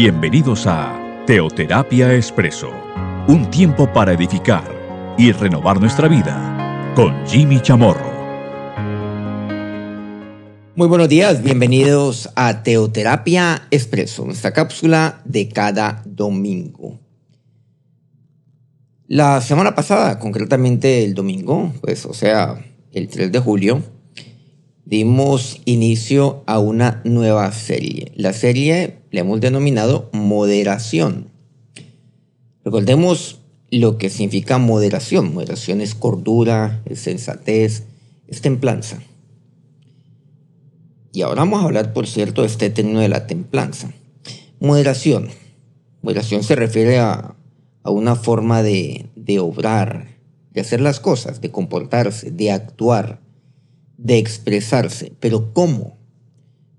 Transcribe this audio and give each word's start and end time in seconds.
Bienvenidos 0.00 0.68
a 0.68 1.24
Teoterapia 1.26 2.14
Expreso, 2.14 2.70
un 3.26 3.50
tiempo 3.50 3.92
para 3.92 4.12
edificar 4.12 4.62
y 5.18 5.32
renovar 5.32 5.80
nuestra 5.80 6.06
vida 6.06 6.92
con 6.94 7.26
Jimmy 7.26 7.60
Chamorro. 7.60 8.08
Muy 10.76 10.86
buenos 10.86 11.08
días, 11.08 11.42
bienvenidos 11.42 12.30
a 12.36 12.62
Teoterapia 12.62 13.66
Expreso, 13.72 14.24
nuestra 14.24 14.52
cápsula 14.52 15.20
de 15.24 15.48
cada 15.48 16.04
domingo. 16.06 17.00
La 19.08 19.40
semana 19.40 19.74
pasada, 19.74 20.20
concretamente 20.20 21.02
el 21.02 21.14
domingo, 21.14 21.72
pues 21.80 22.06
o 22.06 22.14
sea, 22.14 22.64
el 22.92 23.08
3 23.08 23.32
de 23.32 23.38
julio, 23.40 23.82
dimos 24.88 25.60
inicio 25.66 26.42
a 26.46 26.58
una 26.58 27.02
nueva 27.04 27.52
serie. 27.52 28.10
La 28.14 28.32
serie 28.32 29.00
le 29.10 29.20
hemos 29.20 29.38
denominado 29.38 30.08
moderación. 30.14 31.28
Recordemos 32.64 33.40
lo 33.70 33.98
que 33.98 34.08
significa 34.08 34.56
moderación. 34.56 35.34
Moderación 35.34 35.82
es 35.82 35.94
cordura, 35.94 36.80
es 36.86 37.00
sensatez, 37.00 37.84
es 38.28 38.40
templanza. 38.40 39.02
Y 41.12 41.20
ahora 41.20 41.42
vamos 41.42 41.60
a 41.60 41.64
hablar, 41.66 41.92
por 41.92 42.06
cierto, 42.06 42.40
de 42.40 42.46
este 42.46 42.70
término 42.70 43.00
de 43.00 43.10
la 43.10 43.26
templanza. 43.26 43.92
Moderación. 44.58 45.28
Moderación 46.00 46.42
se 46.42 46.56
refiere 46.56 46.98
a, 46.98 47.34
a 47.82 47.90
una 47.90 48.16
forma 48.16 48.62
de, 48.62 49.10
de 49.16 49.38
obrar, 49.38 50.16
de 50.50 50.62
hacer 50.62 50.80
las 50.80 50.98
cosas, 50.98 51.42
de 51.42 51.50
comportarse, 51.50 52.30
de 52.30 52.52
actuar 52.52 53.27
de 53.98 54.16
expresarse. 54.16 55.12
¿Pero 55.20 55.52
cómo? 55.52 55.98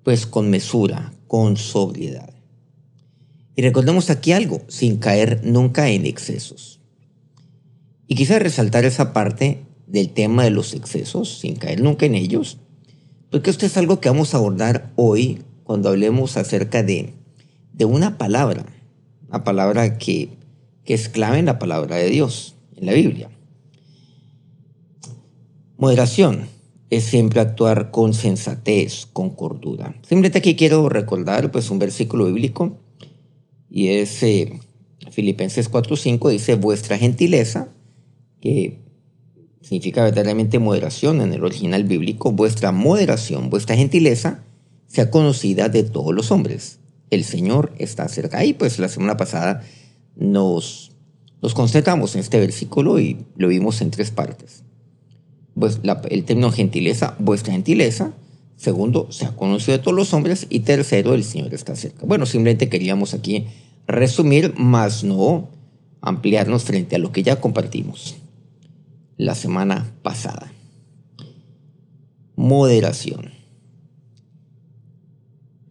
Pues 0.04 0.26
con 0.26 0.50
mesura, 0.50 1.14
con 1.28 1.56
sobriedad. 1.58 2.34
Y 3.56 3.62
recordemos 3.62 4.10
aquí 4.10 4.32
algo, 4.32 4.62
sin 4.68 4.98
caer 4.98 5.42
nunca 5.44 5.90
en 5.90 6.08
excesos. 6.08 6.80
Y 8.08 8.16
quise 8.16 8.40
resaltar 8.40 8.86
esa 8.86 9.14
parte 9.14 9.62
del 9.86 10.10
tema 10.10 10.44
de 10.44 10.50
los 10.50 10.74
excesos, 10.74 11.40
sin 11.40 11.58
caer 11.58 11.82
nunca 11.82 12.06
en 12.06 12.16
ellos, 12.16 12.58
porque 13.30 13.50
esto 13.50 13.66
es 13.66 13.78
algo 13.78 14.00
que 14.00 14.10
vamos 14.10 14.34
a 14.34 14.38
abordar 14.38 14.92
hoy 14.96 15.44
cuando 15.64 15.90
hablemos 15.90 16.38
acerca 16.38 16.82
de, 16.82 17.14
de 17.74 17.86
una 17.86 18.18
palabra, 18.18 18.66
una 19.28 19.44
palabra 19.44 19.98
que, 19.98 20.30
que 20.86 20.94
es 20.94 21.10
clave 21.10 21.38
en 21.38 21.46
la 21.46 21.60
palabra 21.60 21.98
de 21.98 22.10
Dios, 22.10 22.56
en 22.76 22.86
la 22.88 22.94
Biblia. 22.94 23.30
Moderación 25.78 26.48
es 26.90 27.04
siempre 27.04 27.40
actuar 27.40 27.92
con 27.92 28.14
sensatez, 28.14 29.08
con 29.14 29.30
cordura. 29.30 29.96
Simplemente 30.02 30.40
aquí 30.40 30.56
quiero 30.56 30.90
recordar 30.90 31.52
pues 31.52 31.70
un 31.70 31.80
versículo 31.80 32.26
bíblico 32.26 32.78
y 33.70 33.90
es 33.90 34.24
eh, 34.24 34.60
Filipenses 35.12 35.72
4.5, 35.72 36.30
dice 36.32 36.56
vuestra 36.56 36.98
gentileza, 36.98 37.70
que 38.42 38.80
significa 39.62 40.04
verdaderamente 40.04 40.58
moderación 40.58 41.22
en 41.22 41.34
el 41.34 41.44
original 41.44 41.84
bíblico, 41.84 42.32
vuestra 42.32 42.72
moderación, 42.72 43.50
vuestra 43.50 43.76
gentileza 43.76 44.44
sea 44.88 45.12
conocida 45.12 45.70
de 45.70 45.84
todos 45.84 46.16
los 46.16 46.32
hombres. 46.32 46.80
El 47.12 47.24
Señor 47.24 47.74
está 47.78 48.08
cerca. 48.08 48.40
Ahí 48.40 48.54
pues 48.54 48.80
la 48.80 48.90
semana 48.90 49.18
pasada 49.18 49.62
nos, 50.16 50.92
nos 51.44 51.54
concentramos 51.54 52.16
en 52.16 52.22
este 52.22 52.40
versículo 52.40 53.00
y 53.00 53.26
lo 53.36 53.50
vimos 53.50 53.82
en 53.82 53.92
tres 53.92 54.10
partes 54.10 54.64
pues, 55.60 55.80
el 56.10 56.24
término 56.24 56.52
gentileza, 56.52 57.16
vuestra 57.20 57.54
gentileza. 57.54 58.14
Segundo, 58.56 59.12
se 59.12 59.26
ha 59.26 59.36
conocido 59.36 59.78
de 59.78 59.84
todos 59.84 59.96
los 59.96 60.14
hombres. 60.14 60.48
Y 60.50 60.62
tercero, 60.62 61.14
el 61.14 61.24
Señor 61.24 61.54
está 61.54 61.76
cerca. 61.76 62.06
Bueno, 62.06 62.26
simplemente 62.26 62.70
queríamos 62.70 63.14
aquí 63.14 63.48
resumir, 63.88 64.54
más 64.58 65.04
no 65.04 65.50
ampliarnos 66.02 66.64
frente 66.64 66.96
a 66.96 67.00
lo 67.00 67.12
que 67.12 67.24
ya 67.24 67.42
compartimos 67.42 68.16
la 69.18 69.36
semana 69.36 69.92
pasada. 70.02 70.52
Moderación. 72.36 73.32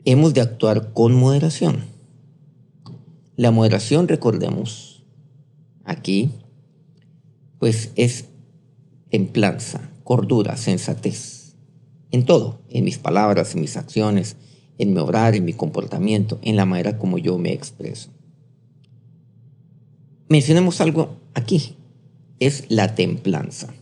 Hemos 0.05 0.35
de 0.35 0.43
actuar 0.43 0.93
con 0.93 1.15
moderación. 1.15 1.85
La 3.37 3.51
moderación, 3.51 4.09
recordemos, 4.09 5.03
aquí, 5.85 6.31
pues 7.59 7.93
es 7.95 8.28
templanza, 9.11 9.91
cordura, 10.05 10.57
sensatez. 10.57 11.55
En 12.11 12.25
todo, 12.25 12.61
en 12.71 12.85
mis 12.85 12.99
palabras, 12.99 13.55
en 13.55 13.61
mis 13.61 13.77
acciones, 13.77 14.37
en 14.79 14.93
mi 14.93 15.01
obrar, 15.01 15.35
en 15.35 15.45
mi 15.45 15.53
comportamiento, 15.53 16.39
en 16.43 16.57
la 16.57 16.65
manera 16.65 16.99
como 16.99 17.19
yo 17.19 17.37
me 17.39 17.53
expreso. 17.53 18.11
Mencionemos 20.29 20.81
algo 20.81 21.17
aquí, 21.35 21.77
es 22.39 22.65
la 22.69 22.95
templanza. 22.95 23.75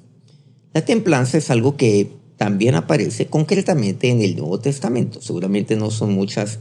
La 0.72 0.84
templanza 0.84 1.38
es 1.38 1.50
algo 1.50 1.76
que 1.76 2.10
también 2.36 2.74
aparece 2.74 3.26
concretamente 3.26 4.10
en 4.10 4.22
el 4.22 4.36
Nuevo 4.36 4.60
Testamento. 4.60 5.20
Seguramente 5.20 5.76
no 5.76 5.90
son 5.90 6.14
muchas 6.14 6.60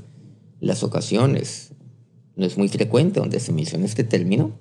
las 0.60 0.84
ocasiones, 0.84 1.74
no 2.36 2.46
es 2.46 2.58
muy 2.58 2.68
frecuente 2.68 3.20
donde 3.20 3.40
se 3.40 3.54
menciona 3.54 3.86
este 3.86 4.04
término, 4.04 4.58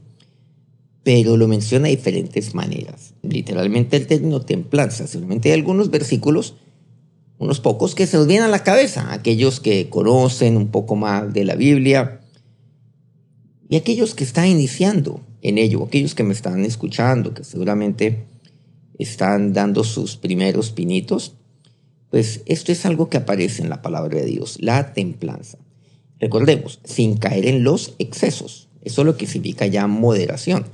pero 1.05 1.37
lo 1.37 1.47
menciona 1.47 1.85
de 1.85 1.97
diferentes 1.97 2.55
maneras. 2.55 3.13
Literalmente 3.23 3.97
el 3.97 4.07
término 4.07 4.41
templanza, 4.41 5.07
simplemente 5.07 5.51
hay 5.51 5.59
algunos 5.59 5.91
versículos, 5.91 6.57
unos 7.39 7.61
pocos 7.61 7.95
que 7.95 8.07
se 8.07 8.17
nos 8.17 8.27
vienen 8.27 8.47
a 8.47 8.51
la 8.51 8.65
cabeza, 8.65 9.13
aquellos 9.13 9.61
que 9.61 9.91
conocen 9.91 10.57
un 10.57 10.69
poco 10.69 10.97
más 10.97 11.33
de 11.33 11.45
la 11.45 11.57
Biblia 11.57 12.21
y 13.69 13.77
aquellos 13.77 14.15
que 14.15 14.25
están 14.25 14.47
iniciando 14.47 15.21
en 15.43 15.59
ello, 15.59 15.85
aquellos 15.85 16.15
que 16.15 16.25
me 16.25 16.33
están 16.33 16.65
escuchando, 16.65 17.35
que 17.35 17.45
seguramente 17.45 18.25
están 18.99 19.53
dando 19.53 19.85
sus 19.85 20.17
primeros 20.17 20.71
pinitos, 20.71 21.35
pues 22.09 22.41
esto 22.47 22.73
es 22.73 22.87
algo 22.87 23.11
que 23.11 23.19
aparece 23.19 23.61
en 23.61 23.69
la 23.69 23.83
palabra 23.83 24.21
de 24.21 24.25
Dios, 24.25 24.57
la 24.61 24.95
templanza. 24.95 25.59
Recordemos, 26.19 26.81
sin 26.85 27.19
caer 27.19 27.45
en 27.47 27.63
los 27.63 27.95
excesos. 27.99 28.69
Eso 28.83 29.03
es 29.03 29.07
lo 29.07 29.17
que 29.19 29.27
significa 29.27 29.67
ya 29.67 29.87
moderación 29.87 30.65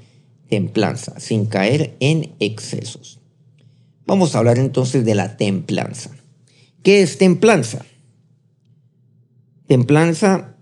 templanza, 0.50 1.18
sin 1.18 1.46
caer 1.46 1.96
en 2.00 2.34
excesos. 2.40 3.20
Vamos 4.04 4.34
a 4.34 4.38
hablar 4.38 4.58
entonces 4.58 5.04
de 5.04 5.14
la 5.14 5.36
templanza. 5.36 6.10
¿Qué 6.82 7.00
es 7.00 7.16
templanza? 7.16 7.86
Templanza 9.66 10.56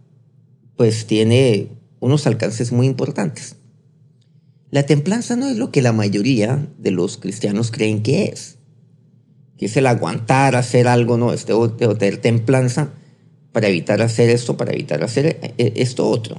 pues 0.77 1.07
tiene 1.07 1.69
unos 1.99 2.27
alcances 2.27 2.71
muy 2.71 2.87
importantes. 2.87 3.57
La 4.71 4.85
templanza 4.85 5.35
no 5.35 5.49
es 5.49 5.57
lo 5.57 5.73
que 5.73 5.83
la 5.83 5.93
mayoría 5.93 6.69
de 6.79 6.91
los 6.91 7.17
cristianos 7.17 7.71
creen 7.71 8.03
que 8.03 8.25
es. 8.25 8.59
Que 9.57 9.67
es 9.67 9.77
el 9.77 9.87
aguantar, 9.87 10.55
hacer 10.55 10.87
algo, 10.87 11.17
no, 11.17 11.33
este 11.33 11.55
de 11.55 11.95
tener 11.95 12.19
templanza 12.19 12.91
para 13.53 13.69
evitar 13.69 14.03
hacer 14.03 14.29
esto, 14.29 14.57
para 14.57 14.73
evitar 14.73 15.03
hacer 15.03 15.39
eh, 15.43 15.73
esto 15.77 16.09
otro. 16.09 16.39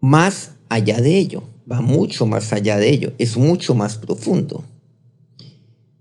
Más 0.00 0.52
allá 0.68 1.00
de 1.00 1.18
ello, 1.18 1.42
va 1.70 1.80
mucho 1.80 2.26
más 2.26 2.52
allá 2.52 2.76
de 2.76 2.90
ello, 2.90 3.12
es 3.18 3.36
mucho 3.36 3.74
más 3.74 3.96
profundo. 3.96 4.64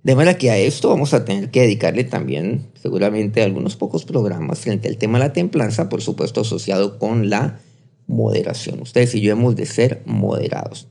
De 0.03 0.15
manera 0.15 0.37
que 0.37 0.51
a 0.51 0.57
esto 0.57 0.89
vamos 0.89 1.15
a 1.15 1.25
tener 1.25 1.49
que 1.49 1.61
dedicarle 1.61 2.03
también 2.03 2.67
seguramente 2.79 3.41
algunos 3.41 3.75
pocos 3.75 4.05
programas 4.05 4.59
frente 4.59 4.87
al 4.87 4.97
tema 4.97 5.17
de 5.17 5.25
la 5.25 5.33
templanza, 5.33 5.89
por 5.89 6.03
supuesto 6.03 6.41
asociado 6.41 6.99
con 6.99 7.31
la 7.31 7.59
moderación. 8.05 8.81
Ustedes 8.81 9.15
y 9.15 9.21
yo 9.21 9.31
hemos 9.31 9.55
de 9.55 9.65
ser 9.65 10.03
moderados. 10.05 10.87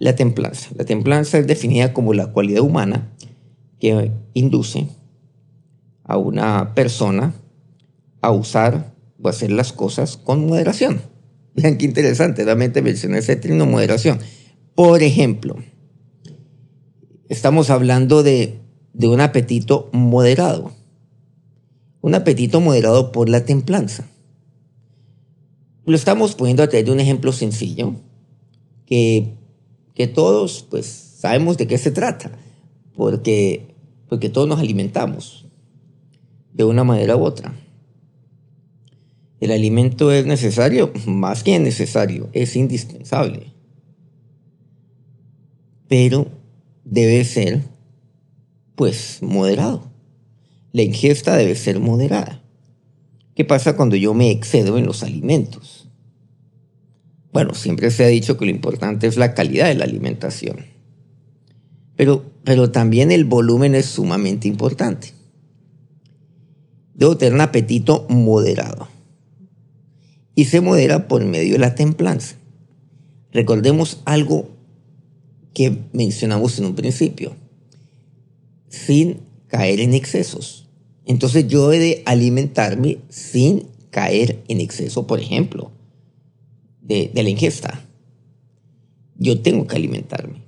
La 0.00 0.16
templanza. 0.16 0.70
La 0.74 0.84
templanza 0.84 1.38
es 1.38 1.46
definida 1.46 1.92
como 1.92 2.14
la 2.14 2.32
cualidad 2.32 2.62
humana 2.62 3.12
que 3.78 4.10
induce 4.34 4.88
a 6.02 6.16
una 6.16 6.74
persona 6.74 7.34
a 8.20 8.32
usar 8.32 8.92
o 9.22 9.28
hacer 9.28 9.52
las 9.52 9.72
cosas 9.72 10.16
con 10.16 10.46
moderación. 10.46 11.00
Vean 11.58 11.76
qué 11.76 11.86
interesante, 11.86 12.44
realmente 12.44 12.82
mencioné 12.82 13.18
ese 13.18 13.34
término 13.34 13.66
moderación. 13.66 14.20
Por 14.76 15.02
ejemplo, 15.02 15.56
estamos 17.28 17.70
hablando 17.70 18.22
de, 18.22 18.60
de 18.92 19.08
un 19.08 19.20
apetito 19.20 19.90
moderado. 19.92 20.70
Un 22.00 22.14
apetito 22.14 22.60
moderado 22.60 23.10
por 23.10 23.28
la 23.28 23.44
templanza. 23.44 24.06
Lo 25.84 25.96
estamos 25.96 26.36
poniendo 26.36 26.62
a 26.62 26.68
través 26.68 26.86
de 26.86 26.92
un 26.92 27.00
ejemplo 27.00 27.32
sencillo 27.32 27.94
que, 28.86 29.34
que 29.94 30.06
todos 30.06 30.64
pues 30.70 30.86
sabemos 30.86 31.58
de 31.58 31.66
qué 31.66 31.76
se 31.76 31.90
trata, 31.90 32.30
porque, 32.94 33.74
porque 34.08 34.28
todos 34.28 34.46
nos 34.46 34.60
alimentamos 34.60 35.46
de 36.52 36.62
una 36.62 36.84
manera 36.84 37.16
u 37.16 37.24
otra. 37.24 37.52
El 39.40 39.52
alimento 39.52 40.10
es 40.10 40.26
necesario, 40.26 40.92
más 41.06 41.42
que 41.44 41.58
necesario, 41.58 42.28
es 42.32 42.56
indispensable. 42.56 43.52
Pero 45.86 46.28
debe 46.84 47.24
ser, 47.24 47.62
pues, 48.74 49.18
moderado. 49.22 49.90
La 50.72 50.82
ingesta 50.82 51.36
debe 51.36 51.54
ser 51.54 51.78
moderada. 51.80 52.42
¿Qué 53.34 53.44
pasa 53.44 53.76
cuando 53.76 53.94
yo 53.96 54.14
me 54.14 54.30
excedo 54.30 54.78
en 54.78 54.86
los 54.86 55.02
alimentos? 55.02 55.88
Bueno, 57.32 57.54
siempre 57.54 57.90
se 57.90 58.04
ha 58.04 58.08
dicho 58.08 58.36
que 58.36 58.46
lo 58.46 58.50
importante 58.50 59.06
es 59.06 59.16
la 59.16 59.34
calidad 59.34 59.68
de 59.68 59.76
la 59.76 59.84
alimentación. 59.84 60.66
Pero, 61.94 62.24
pero 62.42 62.70
también 62.70 63.12
el 63.12 63.24
volumen 63.24 63.74
es 63.74 63.86
sumamente 63.86 64.48
importante. 64.48 65.12
Debo 66.94 67.16
tener 67.16 67.34
un 67.34 67.40
apetito 67.40 68.06
moderado. 68.08 68.88
Y 70.38 70.44
se 70.44 70.60
modera 70.60 71.08
por 71.08 71.24
medio 71.24 71.54
de 71.54 71.58
la 71.58 71.74
templanza. 71.74 72.36
Recordemos 73.32 74.02
algo 74.04 74.48
que 75.52 75.76
mencionamos 75.92 76.60
en 76.60 76.66
un 76.66 76.76
principio. 76.76 77.34
Sin 78.68 79.18
caer 79.48 79.80
en 79.80 79.94
excesos. 79.94 80.68
Entonces 81.06 81.48
yo 81.48 81.72
he 81.72 81.80
de 81.80 82.02
alimentarme 82.06 82.98
sin 83.08 83.66
caer 83.90 84.44
en 84.46 84.60
exceso, 84.60 85.08
por 85.08 85.18
ejemplo, 85.18 85.72
de, 86.82 87.10
la 87.14 87.28
ingesta. 87.28 87.84
Yo 89.16 89.40
tengo 89.40 89.66
que 89.66 89.74
alimentarme. 89.74 90.44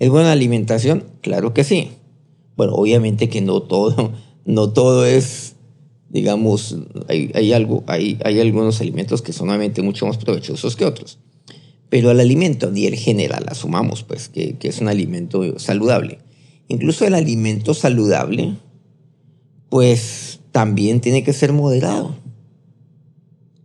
¿Es 0.00 0.10
buena 0.10 0.32
alimentación? 0.32 1.04
Claro 1.20 1.54
que 1.54 1.62
sí. 1.62 1.92
Bueno, 2.56 2.72
obviamente 2.72 3.28
que 3.28 3.42
no 3.42 3.62
todo, 3.62 4.12
no 4.44 4.72
todo 4.72 5.06
es, 5.06 5.54
digamos, 6.10 6.76
hay, 7.08 7.52
algo, 7.52 7.84
hay, 7.86 8.18
hay 8.24 8.40
algunos 8.40 8.80
alimentos 8.80 9.22
que 9.22 9.32
son 9.32 9.48
obviamente 9.48 9.80
mucho 9.80 10.06
más 10.06 10.18
provechosos 10.18 10.76
que 10.76 10.84
otros. 10.84 11.18
Pero 11.88 12.10
el 12.10 12.20
alimento 12.20 12.68
a 12.68 12.70
nivel 12.70 12.96
general, 12.96 13.46
asumamos 13.48 14.02
pues 14.02 14.28
que, 14.28 14.56
que 14.58 14.68
es 14.68 14.80
un 14.80 14.88
alimento 14.88 15.58
saludable. 15.58 16.18
Incluso 16.68 17.06
el 17.06 17.14
alimento 17.14 17.74
saludable 17.74 18.54
pues 19.68 20.40
también 20.52 21.00
tiene 21.00 21.24
que 21.24 21.32
ser 21.32 21.52
moderado. 21.52 22.16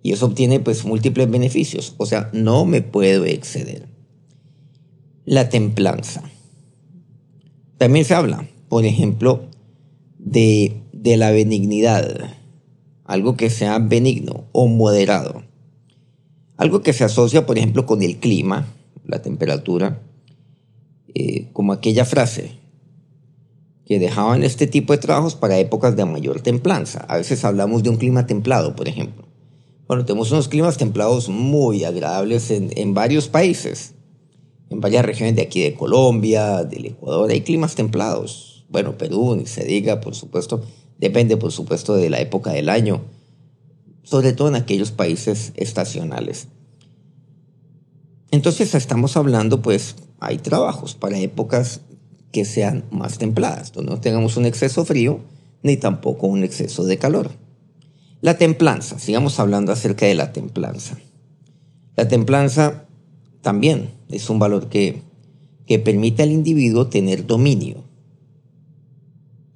Y 0.01 0.12
eso 0.13 0.27
obtiene 0.27 0.59
pues 0.59 0.86
múltiples 0.86 1.30
beneficios. 1.30 1.95
O 1.97 2.06
sea, 2.06 2.30
no 2.31 2.65
me 2.65 2.81
puedo 2.81 3.25
exceder. 3.25 3.88
La 5.25 5.50
templanza. 5.50 6.24
También 7.80 8.06
se 8.06 8.13
habla, 8.13 8.47
por 8.69 8.86
ejemplo, 8.86 9.50
de, 10.19 10.77
de 11.06 11.18
la 11.18 11.30
benignidad. 11.30 12.34
Algo 13.04 13.38
que 13.38 13.52
sea 13.52 13.78
benigno 13.78 14.46
o 14.52 14.68
moderado. 14.68 15.44
Algo 16.57 16.81
que 16.81 16.94
se 16.94 17.04
asocia, 17.04 17.46
por 17.46 17.60
ejemplo, 17.60 17.86
con 17.86 18.02
el 18.02 18.18
clima, 18.18 18.66
la 19.06 19.22
temperatura, 19.22 20.02
eh, 21.13 21.50
como 21.54 21.74
aquella 21.74 22.06
frase, 22.06 22.57
que 23.86 24.00
dejaban 24.00 24.44
este 24.44 24.66
tipo 24.66 24.94
de 24.94 24.98
trabajos 24.98 25.36
para 25.36 25.60
épocas 25.60 25.96
de 25.96 26.06
mayor 26.06 26.42
templanza. 26.42 27.06
A 27.07 27.18
veces 27.18 27.46
hablamos 27.46 27.84
de 27.84 27.92
un 27.92 27.98
clima 27.98 28.25
templado, 28.25 28.75
por 28.75 28.88
ejemplo. 28.88 29.28
Bueno, 29.88 30.06
tenemos 30.06 30.31
unos 30.31 30.48
climas 30.48 30.78
templados 30.78 31.30
muy 31.30 31.84
agradables 31.84 32.50
en, 32.50 32.94
varios 32.96 33.28
países, 33.28 33.94
en 34.72 34.81
varias 34.81 35.06
regiones 35.06 35.36
de 35.36 35.44
aquí 35.44 35.62
de 35.62 35.75
Colombia, 35.75 36.63
del 36.63 36.88
Ecuador, 36.88 37.30
hay 37.30 37.42
climas 37.42 37.75
templados. 37.75 38.66
Bueno, 38.69 38.98
Perú, 38.98 39.36
ni 39.36 39.46
se 39.46 39.63
diga, 39.63 40.02
por 40.02 40.16
supuesto, 40.16 40.63
depende, 40.97 41.38
por 41.38 41.51
supuesto, 41.51 41.95
de 41.95 42.09
la 42.09 42.19
época 42.19 42.51
del 42.51 42.69
año, 42.69 43.01
sobre 44.03 44.33
todo 44.33 44.50
en 44.50 44.56
aquellos 44.56 44.92
países 44.92 45.53
estacionales. 45.56 46.47
Entonces 48.31 48.75
estamos 48.75 49.15
hablando, 49.18 49.62
pues, 49.62 49.95
hay 50.19 50.38
trabajos 50.38 50.95
para 50.95 51.18
épocas 51.19 51.81
que 52.31 52.44
sean 52.44 52.83
más 52.92 53.18
templadas, 53.18 53.71
donde 53.71 53.92
no 53.92 54.01
tengamos 54.01 54.36
un 54.36 54.45
exceso 54.45 54.83
frío 54.83 55.21
ni 55.63 55.77
tampoco 55.77 56.27
un 56.27 56.44
exceso 56.44 56.83
de 56.83 56.97
calor. 56.97 57.31
La 58.21 58.38
templanza, 58.38 59.00
sigamos 59.00 59.39
hablando 59.39 59.71
acerca 59.71 60.06
de 60.06 60.15
la 60.15 60.33
templanza. 60.33 60.97
La 61.95 62.07
templanza 62.07 62.86
también 63.42 63.92
es 64.09 64.30
un 64.30 64.39
valor 64.39 64.68
que, 64.68 65.01
que 65.65 65.80
permite 65.80 66.24
al 66.24 66.31
individuo 66.31 66.88
tener 66.88 67.25
dominio 67.25 67.84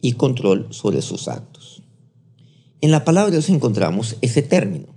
y 0.01 0.13
control 0.13 0.68
sobre 0.72 1.01
sus 1.01 1.28
actos. 1.28 1.84
En 2.81 2.92
la 2.92 3.04
palabra 3.04 3.31
de 3.31 3.38
Dios 3.38 3.50
encontramos 3.50 4.18
ese 4.22 4.42
término, 4.42 4.88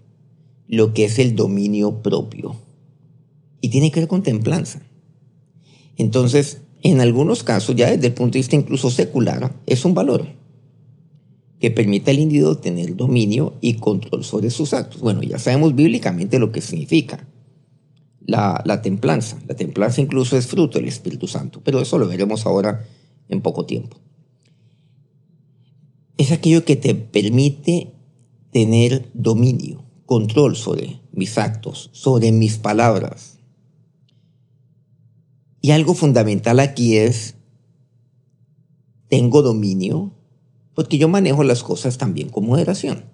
lo 0.69 0.95
que 0.95 1.05
es 1.05 1.19
el 1.19 1.35
dominio 1.35 2.03
propio, 2.03 2.57
y 3.61 3.69
tiene 3.69 3.91
que 3.91 4.01
ver 4.01 4.09
con 4.09 4.23
templanza. 4.23 4.83
Entonces, 5.97 6.63
en 6.83 7.01
algunos 7.01 7.43
casos, 7.43 7.77
ya 7.77 7.91
desde 7.91 8.09
el 8.09 8.15
punto 8.15 8.35
de 8.35 8.41
vista 8.41 8.57
incluso 8.57 8.91
secular, 8.91 9.55
es 9.67 9.85
un 9.85 9.95
valor 9.95 10.27
que 11.61 11.71
permite 11.71 12.11
al 12.11 12.19
individuo 12.19 12.57
tener 12.57 12.97
dominio 12.97 13.55
y 13.61 13.75
control 13.75 14.25
sobre 14.25 14.51
sus 14.51 14.75
actos. 14.75 15.01
Bueno, 15.01 15.23
ya 15.23 15.39
sabemos 15.39 15.77
bíblicamente 15.77 16.41
lo 16.41 16.51
que 16.51 16.61
significa 16.61 17.29
la, 18.21 18.63
la 18.65 18.83
templanza. 18.83 19.39
La 19.47 19.55
templanza 19.55 20.01
incluso 20.01 20.37
es 20.37 20.49
fruto 20.49 20.79
del 20.79 20.89
Espíritu 20.89 21.29
Santo, 21.29 21.61
pero 21.63 21.81
eso 21.81 21.99
lo 21.99 22.09
veremos 22.09 22.47
ahora 22.47 22.85
en 23.29 23.43
poco 23.43 23.65
tiempo. 23.65 23.97
Es 26.17 26.33
aquello 26.33 26.65
que 26.65 26.77
te 26.77 26.95
permite 26.95 27.93
tener 28.51 29.11
dominio, 29.15 29.85
control 30.07 30.57
sobre 30.57 31.01
mis 31.13 31.39
actos, 31.39 31.91
sobre 31.93 32.33
mis 32.33 32.59
palabras, 32.59 33.33
y 35.65 35.71
algo 35.71 35.95
fundamental 35.95 36.59
aquí 36.59 36.97
es, 36.97 37.37
tengo 39.09 39.43
dominio, 39.43 40.13
porque 40.75 40.99
yo 40.99 41.09
manejo 41.09 41.45
las 41.45 41.63
cosas 41.63 41.99
también 41.99 42.29
con 42.31 42.47
moderación. 42.47 43.05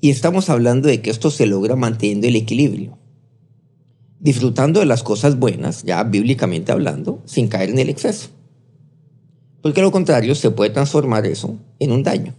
Y 0.00 0.10
estamos 0.10 0.50
hablando 0.50 0.88
de 0.88 1.00
que 1.00 1.10
esto 1.10 1.30
se 1.30 1.46
logra 1.46 1.76
manteniendo 1.76 2.26
el 2.26 2.34
equilibrio, 2.34 2.98
disfrutando 4.18 4.80
de 4.80 4.86
las 4.86 5.04
cosas 5.04 5.38
buenas, 5.38 5.84
ya 5.84 6.02
bíblicamente 6.02 6.72
hablando, 6.72 7.22
sin 7.26 7.46
caer 7.46 7.70
en 7.70 7.78
el 7.78 7.90
exceso. 7.90 8.30
Porque 9.62 9.82
lo 9.82 9.90
contrario 9.90 10.34
se 10.34 10.50
puede 10.50 10.70
transformar 10.70 11.26
eso 11.26 11.58
en 11.78 11.92
un 11.92 12.02
daño. 12.02 12.34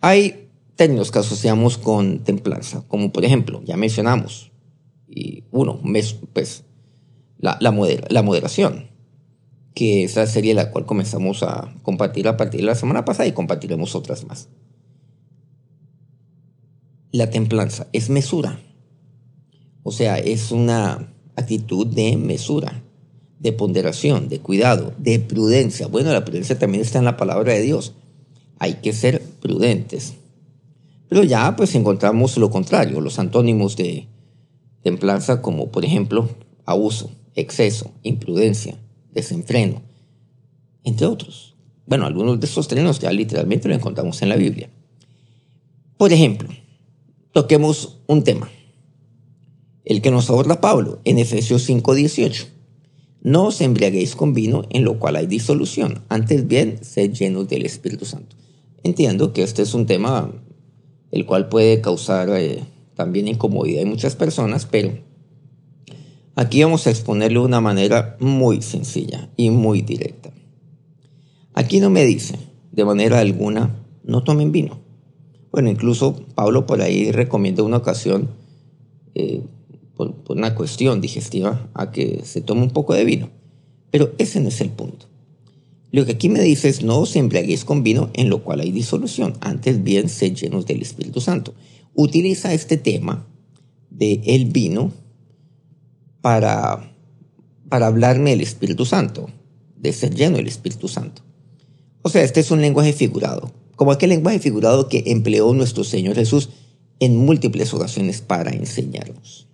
Hay 0.00 0.48
términos 0.76 1.10
que 1.10 1.18
asociamos 1.18 1.78
con 1.78 2.20
templanza, 2.20 2.84
como 2.88 3.12
por 3.12 3.24
ejemplo, 3.24 3.62
ya 3.64 3.76
mencionamos, 3.76 4.52
y 5.08 5.44
uno, 5.50 5.80
pues 6.32 6.64
la, 7.38 7.56
la, 7.60 7.74
la 8.10 8.22
moderación, 8.22 8.90
que 9.74 10.04
es 10.04 10.16
la 10.16 10.26
serie 10.26 10.54
la 10.54 10.70
cual 10.70 10.86
comenzamos 10.86 11.42
a 11.42 11.74
compartir 11.82 12.28
a 12.28 12.36
partir 12.36 12.60
de 12.60 12.66
la 12.66 12.74
semana 12.74 13.04
pasada 13.04 13.26
y 13.26 13.32
compartiremos 13.32 13.94
otras 13.94 14.24
más. 14.24 14.48
La 17.12 17.30
templanza 17.30 17.86
es 17.92 18.10
mesura, 18.10 18.60
o 19.82 19.92
sea, 19.92 20.18
es 20.18 20.50
una 20.50 21.14
actitud 21.36 21.86
de 21.86 22.16
mesura, 22.16 22.82
de 23.38 23.52
ponderación, 23.52 24.28
de 24.28 24.40
cuidado, 24.40 24.92
de 24.98 25.18
prudencia. 25.18 25.86
Bueno, 25.86 26.12
la 26.12 26.24
prudencia 26.24 26.58
también 26.58 26.82
está 26.82 26.98
en 26.98 27.04
la 27.04 27.16
palabra 27.16 27.52
de 27.52 27.62
Dios. 27.62 27.94
Hay 28.58 28.74
que 28.74 28.92
ser 28.92 29.22
prudentes. 29.40 30.14
Pero 31.08 31.22
ya 31.22 31.54
pues 31.56 31.74
encontramos 31.74 32.36
lo 32.36 32.50
contrario, 32.50 33.00
los 33.00 33.18
antónimos 33.18 33.76
de 33.76 34.08
templanza 34.82 35.42
como 35.42 35.70
por 35.70 35.84
ejemplo 35.84 36.28
abuso, 36.64 37.10
exceso, 37.34 37.92
imprudencia, 38.02 38.76
desenfreno, 39.12 39.82
entre 40.82 41.06
otros. 41.06 41.54
Bueno, 41.86 42.06
algunos 42.06 42.40
de 42.40 42.46
estos 42.46 42.66
términos 42.66 42.98
ya 42.98 43.12
literalmente 43.12 43.68
lo 43.68 43.74
encontramos 43.74 44.20
en 44.22 44.28
la 44.28 44.36
Biblia. 44.36 44.68
Por 45.96 46.12
ejemplo, 46.12 46.48
toquemos 47.32 48.00
un 48.06 48.24
tema, 48.24 48.50
el 49.84 50.02
que 50.02 50.10
nos 50.10 50.28
aborda 50.28 50.60
Pablo 50.60 51.00
en 51.04 51.18
Efesios 51.18 51.62
5:18. 51.68 52.55
No 53.26 53.46
os 53.46 53.60
embriaguéis 53.60 54.14
con 54.14 54.34
vino 54.34 54.62
en 54.70 54.84
lo 54.84 55.00
cual 55.00 55.16
hay 55.16 55.26
disolución, 55.26 56.04
antes 56.08 56.46
bien 56.46 56.78
sed 56.82 57.12
llenos 57.12 57.48
del 57.48 57.66
Espíritu 57.66 58.04
Santo. 58.04 58.36
Entiendo 58.84 59.32
que 59.32 59.42
este 59.42 59.62
es 59.62 59.74
un 59.74 59.86
tema 59.86 60.30
el 61.10 61.26
cual 61.26 61.48
puede 61.48 61.80
causar 61.80 62.28
eh, 62.30 62.62
también 62.94 63.26
incomodidad 63.26 63.82
en 63.82 63.88
muchas 63.88 64.14
personas, 64.14 64.66
pero 64.66 64.92
Aquí 66.38 66.62
vamos 66.62 66.86
a 66.86 66.90
exponerlo 66.90 67.40
de 67.40 67.46
una 67.46 67.62
manera 67.62 68.18
muy 68.20 68.60
sencilla 68.60 69.30
y 69.38 69.48
muy 69.48 69.80
directa. 69.80 70.30
Aquí 71.54 71.80
no 71.80 71.88
me 71.88 72.04
dice 72.04 72.38
de 72.72 72.84
manera 72.84 73.20
alguna, 73.20 73.74
no 74.04 74.22
tomen 74.22 74.52
vino. 74.52 74.78
Bueno, 75.50 75.70
incluso 75.70 76.14
Pablo 76.34 76.66
por 76.66 76.82
ahí 76.82 77.10
recomienda 77.10 77.62
una 77.62 77.78
ocasión, 77.78 78.28
eh, 79.14 79.44
por, 79.96 80.14
una 80.28 80.54
cuestión 80.54 81.00
digestiva, 81.00 81.68
a 81.74 81.90
que 81.90 82.22
se 82.24 82.40
tome 82.40 82.62
un 82.62 82.70
poco 82.70 82.94
de 82.94 83.04
vino. 83.04 83.30
Pero 83.90 84.12
ese 84.18 84.40
no 84.40 84.48
es 84.48 84.60
el 84.60 84.70
punto. 84.70 85.06
Lo 85.90 86.04
que 86.04 86.12
aquí 86.12 86.28
me 86.28 86.40
dice 86.40 86.68
es, 86.68 86.82
no 86.82 86.98
os 86.98 87.16
embriaguéis 87.16 87.64
con 87.64 87.82
vino 87.82 88.10
en 88.14 88.28
lo 88.28 88.42
cual 88.42 88.60
hay 88.60 88.72
disolución, 88.72 89.34
antes 89.40 89.82
bien 89.82 90.08
sed 90.08 90.34
llenos 90.34 90.66
del 90.66 90.82
Espíritu 90.82 91.20
Santo. 91.20 91.54
Utiliza 91.94 92.52
este 92.52 92.76
tema 92.76 93.26
de 93.90 94.20
el 94.26 94.46
vino 94.46 94.92
para, 96.20 96.92
para 97.68 97.86
hablarme 97.86 98.30
del 98.30 98.42
Espíritu 98.42 98.84
Santo, 98.84 99.30
de 99.76 99.92
ser 99.92 100.14
lleno 100.14 100.36
del 100.36 100.48
Espíritu 100.48 100.88
Santo. 100.88 101.22
O 102.02 102.08
sea, 102.08 102.22
este 102.22 102.40
es 102.40 102.50
un 102.50 102.60
lenguaje 102.60 102.92
figurado, 102.92 103.52
como 103.76 103.92
aquel 103.92 104.10
lenguaje 104.10 104.38
figurado 104.38 104.88
que 104.88 105.04
empleó 105.06 105.52
nuestro 105.54 105.84
Señor 105.84 106.16
Jesús 106.16 106.50
en 107.00 107.16
múltiples 107.16 107.72
ocasiones 107.74 108.20
para 108.20 108.50
enseñarnos. 108.50 109.48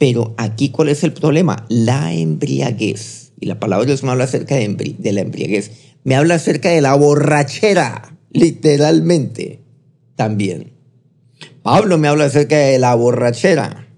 Pero 0.00 0.34
aquí, 0.38 0.70
¿cuál 0.70 0.88
es 0.88 1.04
el 1.04 1.12
problema? 1.12 1.66
La 1.68 2.14
embriaguez. 2.14 3.34
Y 3.38 3.44
la 3.44 3.60
palabra 3.60 3.84
de 3.84 3.90
Dios 3.90 4.02
me 4.02 4.10
habla 4.10 4.24
acerca 4.24 4.54
de, 4.54 4.96
de 4.98 5.12
la 5.12 5.20
embriaguez. 5.20 5.72
Me 6.04 6.16
habla 6.16 6.36
acerca 6.36 6.70
de 6.70 6.80
la 6.80 6.94
borrachera, 6.94 8.16
literalmente, 8.30 9.60
también. 10.16 10.72
Pablo 11.62 11.98
me 11.98 12.08
habla 12.08 12.24
acerca 12.24 12.56
de 12.56 12.78
la 12.78 12.94
borrachera. 12.94 13.88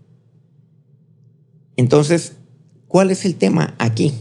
Entonces, 1.76 2.32
¿cuál 2.88 3.12
es 3.12 3.24
el 3.24 3.36
tema 3.36 3.76
aquí? 3.78 4.12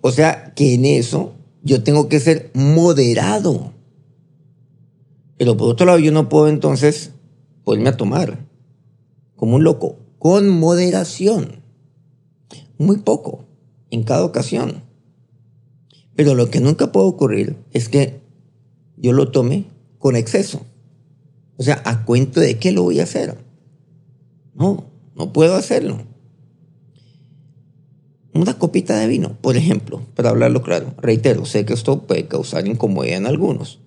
O 0.00 0.10
sea, 0.10 0.52
que 0.56 0.74
en 0.74 0.84
eso 0.84 1.36
yo 1.62 1.84
tengo 1.84 2.08
que 2.08 2.18
ser 2.18 2.50
moderado. 2.54 3.72
Pero 5.38 5.56
por 5.56 5.68
otro 5.68 5.86
lado, 5.86 6.00
yo 6.00 6.10
no 6.10 6.28
puedo 6.28 6.48
entonces 6.48 7.12
ponerme 7.62 7.90
a 7.90 7.96
tomar 7.96 8.51
como 9.42 9.56
un 9.56 9.64
loco, 9.64 9.96
con 10.20 10.48
moderación. 10.48 11.62
Muy 12.78 12.98
poco, 12.98 13.44
en 13.90 14.04
cada 14.04 14.24
ocasión. 14.24 14.84
Pero 16.14 16.36
lo 16.36 16.48
que 16.48 16.60
nunca 16.60 16.92
puede 16.92 17.08
ocurrir 17.08 17.56
es 17.72 17.88
que 17.88 18.20
yo 18.96 19.12
lo 19.12 19.32
tome 19.32 19.64
con 19.98 20.14
exceso. 20.14 20.64
O 21.56 21.64
sea, 21.64 21.82
¿a 21.84 22.04
cuento 22.04 22.38
de 22.38 22.56
qué 22.60 22.70
lo 22.70 22.84
voy 22.84 23.00
a 23.00 23.02
hacer? 23.02 23.36
No, 24.54 24.84
no 25.16 25.32
puedo 25.32 25.56
hacerlo. 25.56 25.98
Una 28.34 28.56
copita 28.60 28.96
de 28.96 29.08
vino, 29.08 29.36
por 29.40 29.56
ejemplo, 29.56 30.02
para 30.14 30.30
hablarlo 30.30 30.62
claro. 30.62 30.94
Reitero, 30.98 31.46
sé 31.46 31.64
que 31.64 31.72
esto 31.72 32.02
puede 32.02 32.28
causar 32.28 32.68
incomodidad 32.68 33.16
en 33.16 33.26
algunos. 33.26 33.80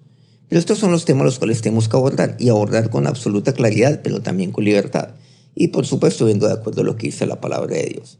Pero 0.49 0.59
estos 0.59 0.79
son 0.79 0.91
los 0.91 1.05
temas 1.05 1.23
los 1.23 1.39
cuales 1.39 1.61
tenemos 1.61 1.87
que 1.87 1.95
abordar 1.95 2.35
y 2.39 2.49
abordar 2.49 2.89
con 2.89 3.07
absoluta 3.07 3.53
claridad, 3.53 4.01
pero 4.03 4.21
también 4.21 4.51
con 4.51 4.65
libertad. 4.65 5.14
Y 5.55 5.69
por 5.69 5.85
supuesto, 5.85 6.25
viendo 6.25 6.47
de 6.47 6.53
acuerdo 6.53 6.81
a 6.81 6.83
lo 6.85 6.97
que 6.97 7.07
dice 7.07 7.25
la 7.25 7.41
palabra 7.41 7.75
de 7.75 7.85
Dios. 7.85 8.19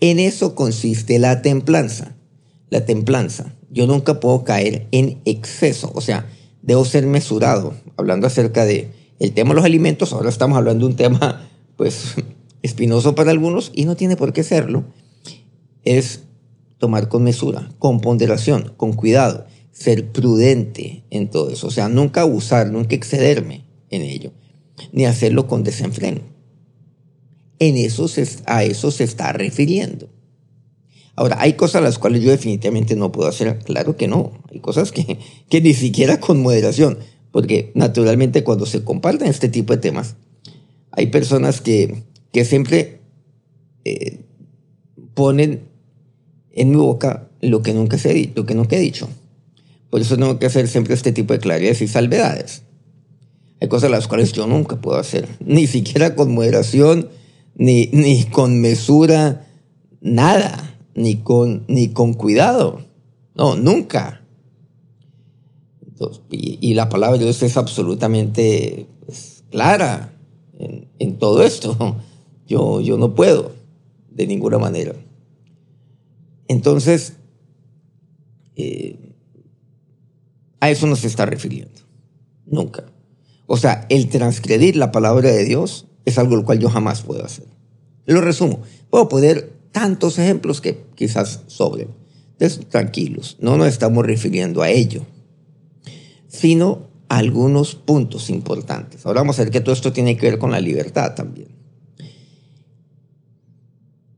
En 0.00 0.18
eso 0.18 0.54
consiste 0.54 1.18
la 1.18 1.40
templanza. 1.40 2.16
La 2.68 2.84
templanza. 2.84 3.54
Yo 3.70 3.86
nunca 3.86 4.20
puedo 4.20 4.44
caer 4.44 4.88
en 4.90 5.20
exceso. 5.24 5.92
O 5.94 6.00
sea, 6.00 6.28
debo 6.62 6.84
ser 6.84 7.06
mesurado. 7.06 7.74
Hablando 7.96 8.26
acerca 8.26 8.64
de 8.64 8.90
el 9.20 9.32
tema 9.32 9.50
de 9.50 9.56
los 9.56 9.64
alimentos, 9.64 10.12
ahora 10.12 10.28
estamos 10.28 10.58
hablando 10.58 10.84
de 10.84 10.90
un 10.90 10.96
tema, 10.96 11.48
pues, 11.76 12.14
espinoso 12.62 13.14
para 13.14 13.30
algunos 13.30 13.70
y 13.72 13.84
no 13.84 13.94
tiene 13.94 14.16
por 14.16 14.32
qué 14.32 14.42
serlo. 14.42 14.84
Es 15.84 16.24
tomar 16.78 17.08
con 17.08 17.22
mesura, 17.22 17.70
con 17.78 18.00
ponderación, 18.00 18.74
con 18.76 18.92
cuidado 18.92 19.46
ser 19.74 20.12
prudente 20.12 21.04
en 21.10 21.28
todo 21.28 21.50
eso. 21.50 21.66
O 21.66 21.70
sea, 21.70 21.88
nunca 21.88 22.22
abusar, 22.22 22.70
nunca 22.70 22.94
excederme 22.94 23.64
en 23.90 24.02
ello, 24.02 24.32
ni 24.92 25.04
hacerlo 25.04 25.46
con 25.46 25.64
desenfreno. 25.64 26.20
En 27.58 27.76
eso 27.76 28.06
a 28.46 28.64
eso 28.64 28.90
se 28.90 29.04
está 29.04 29.32
refiriendo. 29.32 30.08
Ahora, 31.16 31.36
hay 31.40 31.52
cosas 31.52 31.82
las 31.82 31.98
cuales 31.98 32.22
yo 32.22 32.30
definitivamente 32.30 32.96
no 32.96 33.12
puedo 33.12 33.28
hacer. 33.28 33.58
Claro 33.60 33.96
que 33.96 34.08
no. 34.08 34.32
Hay 34.52 34.60
cosas 34.60 34.90
que, 34.90 35.18
que 35.48 35.60
ni 35.60 35.74
siquiera 35.74 36.18
con 36.18 36.42
moderación. 36.42 36.98
Porque 37.30 37.72
naturalmente 37.74 38.44
cuando 38.44 38.66
se 38.66 38.82
comparten 38.82 39.28
este 39.28 39.48
tipo 39.48 39.72
de 39.72 39.80
temas, 39.80 40.16
hay 40.90 41.06
personas 41.06 41.60
que, 41.60 42.04
que 42.32 42.44
siempre 42.44 43.00
eh, 43.84 44.20
ponen 45.14 45.62
en 46.52 46.70
mi 46.70 46.76
boca 46.76 47.28
lo 47.40 47.62
que 47.62 47.74
nunca, 47.74 47.98
se, 47.98 48.30
lo 48.34 48.46
que 48.46 48.54
nunca 48.54 48.76
he 48.76 48.80
dicho. 48.80 49.08
Por 49.90 50.00
eso 50.00 50.16
tengo 50.16 50.38
que 50.38 50.46
hacer 50.46 50.68
siempre 50.68 50.94
este 50.94 51.12
tipo 51.12 51.32
de 51.32 51.40
claridades 51.40 51.82
y 51.82 51.88
salvedades. 51.88 52.62
Hay 53.60 53.68
cosas 53.68 53.90
las 53.90 54.08
cuales 54.08 54.32
yo 54.32 54.46
nunca 54.46 54.80
puedo 54.80 54.98
hacer, 54.98 55.28
ni 55.44 55.66
siquiera 55.66 56.14
con 56.14 56.34
moderación, 56.34 57.08
ni, 57.54 57.86
ni 57.92 58.24
con 58.24 58.60
mesura, 58.60 59.46
nada, 60.00 60.76
ni 60.94 61.16
con, 61.16 61.64
ni 61.68 61.88
con 61.88 62.14
cuidado. 62.14 62.82
No, 63.34 63.56
nunca. 63.56 64.22
y, 66.30 66.74
la 66.74 66.88
palabra 66.88 67.18
de 67.18 67.24
Dios 67.24 67.42
es 67.42 67.56
absolutamente 67.56 68.86
pues, 69.04 69.44
clara 69.50 70.12
en, 70.98 71.18
todo 71.18 71.42
esto. 71.42 71.96
Yo, 72.46 72.82
yo 72.82 72.98
no 72.98 73.14
puedo, 73.14 73.52
de 74.10 74.26
ninguna 74.26 74.58
manera. 74.58 74.92
Entonces, 76.46 77.14
eh, 78.54 79.14
a 80.60 80.68
eso 80.68 80.86
no 80.86 80.94
se 80.94 81.06
está 81.06 81.24
refiriendo. 81.24 81.80
Nunca. 82.44 82.84
O 83.46 83.56
sea, 83.56 83.86
el 83.88 84.10
transgredir 84.10 84.76
la 84.76 84.92
palabra 84.92 85.30
de 85.30 85.44
Dios 85.44 85.86
es 86.04 86.18
algo 86.18 86.36
el 86.36 86.44
cual 86.44 86.58
yo 86.58 86.68
jamás 86.68 87.02
puedo 87.02 87.24
hacer. 87.24 87.46
Lo 88.06 88.20
resumo. 88.20 88.60
Puedo 88.90 89.08
poner 89.08 89.52
tantos 89.72 90.18
ejemplos 90.18 90.60
que 90.60 90.84
quizás 90.94 91.40
sobren. 91.46 91.88
Entonces, 92.32 92.68
tranquilos, 92.68 93.36
no 93.40 93.56
nos 93.56 93.68
estamos 93.68 94.04
refiriendo 94.04 94.62
a 94.62 94.70
ello, 94.70 95.02
sino 96.28 96.88
a 97.08 97.18
algunos 97.18 97.74
puntos 97.74 98.28
importantes. 98.28 99.06
Ahora 99.06 99.20
vamos 99.20 99.38
a 99.38 99.42
ver 99.42 99.52
que 99.52 99.60
todo 99.60 99.72
esto 99.72 99.92
tiene 99.92 100.16
que 100.16 100.30
ver 100.30 100.38
con 100.38 100.50
la 100.50 100.60
libertad 100.60 101.14
también. 101.14 101.48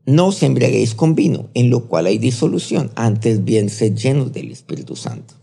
No 0.05 0.27
os 0.27 0.41
embriaguéis 0.41 0.95
con 0.95 1.15
vino, 1.15 1.49
en 1.53 1.69
lo 1.69 1.85
cual 1.87 2.05
hay 2.05 2.17
disolución, 2.17 2.91
antes 2.95 3.43
bien 3.43 3.69
sed 3.69 3.93
llenos 3.93 4.31
del 4.31 4.51
Espíritu 4.51 4.95
Santo. 4.95 5.33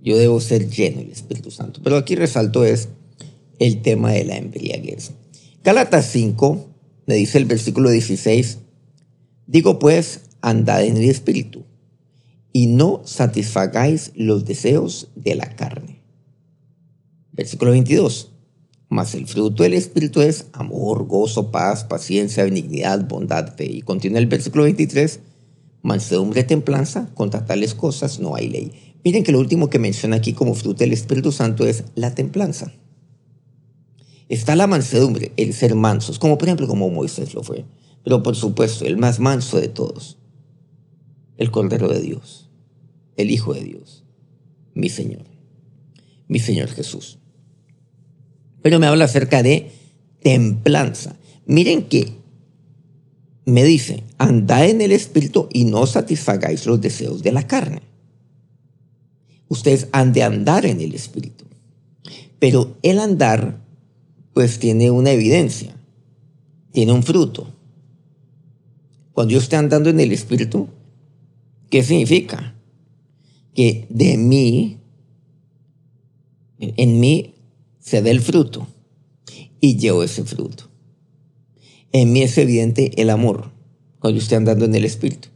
Yo 0.00 0.16
debo 0.16 0.40
ser 0.40 0.70
lleno 0.70 0.98
del 0.98 1.10
Espíritu 1.10 1.50
Santo. 1.50 1.80
Pero 1.84 1.96
aquí 1.96 2.14
resalto 2.14 2.64
es 2.64 2.88
el 3.58 3.82
tema 3.82 4.12
de 4.12 4.24
la 4.24 4.36
embriaguez. 4.36 5.12
Gálatas 5.66 6.06
5, 6.12 6.64
me 7.06 7.16
dice 7.16 7.38
el 7.38 7.44
versículo 7.44 7.90
16, 7.90 8.58
digo 9.48 9.80
pues, 9.80 10.20
andad 10.40 10.84
en 10.84 10.96
el 10.96 11.10
Espíritu 11.10 11.64
y 12.52 12.68
no 12.68 13.02
satisfagáis 13.04 14.12
los 14.14 14.44
deseos 14.44 15.08
de 15.16 15.34
la 15.34 15.56
carne. 15.56 16.04
Versículo 17.32 17.72
22. 17.72 18.30
Mas 18.90 19.16
el 19.16 19.26
fruto 19.26 19.64
del 19.64 19.74
Espíritu 19.74 20.20
es 20.20 20.46
amor, 20.52 21.04
gozo, 21.08 21.50
paz, 21.50 21.82
paciencia, 21.82 22.44
benignidad, 22.44 23.08
bondad, 23.08 23.56
fe. 23.56 23.64
Y 23.64 23.82
continúa 23.82 24.20
el 24.20 24.26
versículo 24.26 24.62
23. 24.62 25.18
Mansedumbre, 25.82 26.44
templanza, 26.44 27.10
contra 27.14 27.44
tales 27.44 27.74
cosas 27.74 28.20
no 28.20 28.36
hay 28.36 28.50
ley. 28.50 28.72
Miren 29.02 29.24
que 29.24 29.32
lo 29.32 29.40
último 29.40 29.68
que 29.68 29.80
menciona 29.80 30.14
aquí 30.14 30.32
como 30.32 30.54
fruto 30.54 30.84
del 30.84 30.92
Espíritu 30.92 31.32
Santo 31.32 31.66
es 31.66 31.82
la 31.96 32.14
templanza. 32.14 32.72
Está 34.28 34.56
la 34.56 34.66
mansedumbre, 34.66 35.32
el 35.36 35.54
ser 35.54 35.74
mansos, 35.74 36.18
como 36.18 36.38
por 36.38 36.48
ejemplo 36.48 36.66
como 36.66 36.90
Moisés 36.90 37.34
lo 37.34 37.42
fue. 37.42 37.64
Pero 38.02 38.22
por 38.22 38.36
supuesto, 38.36 38.84
el 38.84 38.96
más 38.96 39.20
manso 39.20 39.60
de 39.60 39.68
todos, 39.68 40.18
el 41.36 41.50
Cordero 41.50 41.88
de 41.88 42.00
Dios, 42.00 42.50
el 43.16 43.30
Hijo 43.30 43.54
de 43.54 43.64
Dios, 43.64 44.04
mi 44.74 44.88
Señor, 44.88 45.24
mi 46.28 46.38
Señor 46.38 46.68
Jesús. 46.68 47.18
Pero 48.62 48.80
me 48.80 48.86
habla 48.86 49.04
acerca 49.04 49.42
de 49.42 49.70
templanza. 50.22 51.16
Miren 51.46 51.84
que 51.84 52.12
me 53.44 53.62
dice, 53.62 54.02
andad 54.18 54.68
en 54.68 54.80
el 54.80 54.92
Espíritu 54.92 55.48
y 55.52 55.64
no 55.64 55.86
satisfagáis 55.86 56.66
los 56.66 56.80
deseos 56.80 57.22
de 57.22 57.32
la 57.32 57.46
carne 57.46 57.82
ustedes 59.48 59.88
han 59.92 60.12
de 60.12 60.22
andar 60.22 60.66
en 60.66 60.80
el 60.80 60.94
Espíritu. 60.94 61.44
Pero 62.38 62.76
el 62.82 62.98
andar, 62.98 63.60
pues 64.36 64.58
tiene 64.58 64.90
una 64.90 65.12
evidencia, 65.12 65.74
tiene 66.70 66.92
un 66.92 67.02
fruto. 67.02 67.54
Cuando 69.14 69.32
yo 69.32 69.38
estoy 69.38 69.56
andando 69.56 69.88
en 69.88 69.98
el 69.98 70.12
Espíritu, 70.12 70.68
¿qué 71.70 71.82
significa? 71.82 72.54
Que 73.54 73.86
de 73.88 74.18
mí, 74.18 74.76
en 76.58 77.00
mí 77.00 77.32
se 77.80 78.02
da 78.02 78.10
el 78.10 78.20
fruto 78.20 78.66
y 79.58 79.78
llevo 79.78 80.02
ese 80.02 80.22
fruto. 80.24 80.68
En 81.92 82.12
mí 82.12 82.20
es 82.20 82.36
evidente 82.36 82.90
el 83.00 83.08
amor, 83.08 83.52
cuando 84.00 84.18
yo 84.18 84.22
estoy 84.22 84.36
andando 84.36 84.66
en 84.66 84.74
el 84.74 84.84
Espíritu. 84.84 85.28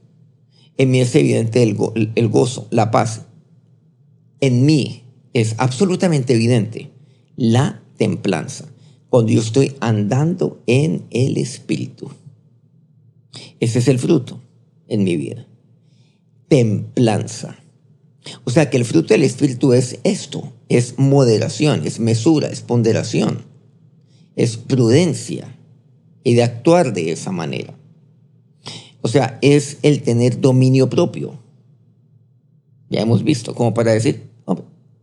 En 0.76 0.90
mí 0.90 1.00
es 1.00 1.14
evidente 1.14 1.62
el, 1.62 2.12
el 2.16 2.28
gozo, 2.28 2.68
la 2.70 2.90
paz, 2.90 3.22
en 4.42 4.66
mí 4.66 5.04
es 5.32 5.54
absolutamente 5.56 6.34
evidente 6.34 6.90
la 7.36 7.82
templanza, 7.96 8.66
cuando 9.10 9.32
yo 9.32 9.40
estoy 9.40 9.76
andando 9.80 10.62
en 10.66 11.04
el 11.10 11.36
Espíritu. 11.36 12.10
Ese 13.58 13.80
es 13.80 13.88
el 13.88 13.98
fruto 13.98 14.40
en 14.88 15.04
mi 15.04 15.16
vida. 15.16 15.46
Templanza. 16.48 17.58
O 18.44 18.50
sea 18.50 18.70
que 18.70 18.76
el 18.76 18.84
fruto 18.84 19.08
del 19.14 19.24
Espíritu 19.24 19.72
es 19.72 19.98
esto, 20.04 20.52
es 20.68 20.98
moderación, 20.98 21.86
es 21.86 21.98
mesura, 22.00 22.48
es 22.48 22.60
ponderación, 22.60 23.44
es 24.36 24.56
prudencia 24.56 25.56
y 26.22 26.34
de 26.34 26.44
actuar 26.44 26.92
de 26.92 27.12
esa 27.12 27.32
manera. 27.32 27.76
O 29.02 29.08
sea, 29.08 29.38
es 29.42 29.78
el 29.82 30.02
tener 30.02 30.40
dominio 30.40 30.88
propio. 30.88 31.38
Ya 32.90 33.00
hemos 33.00 33.24
visto, 33.24 33.54
como 33.54 33.72
para 33.74 33.92
decir, 33.92 34.30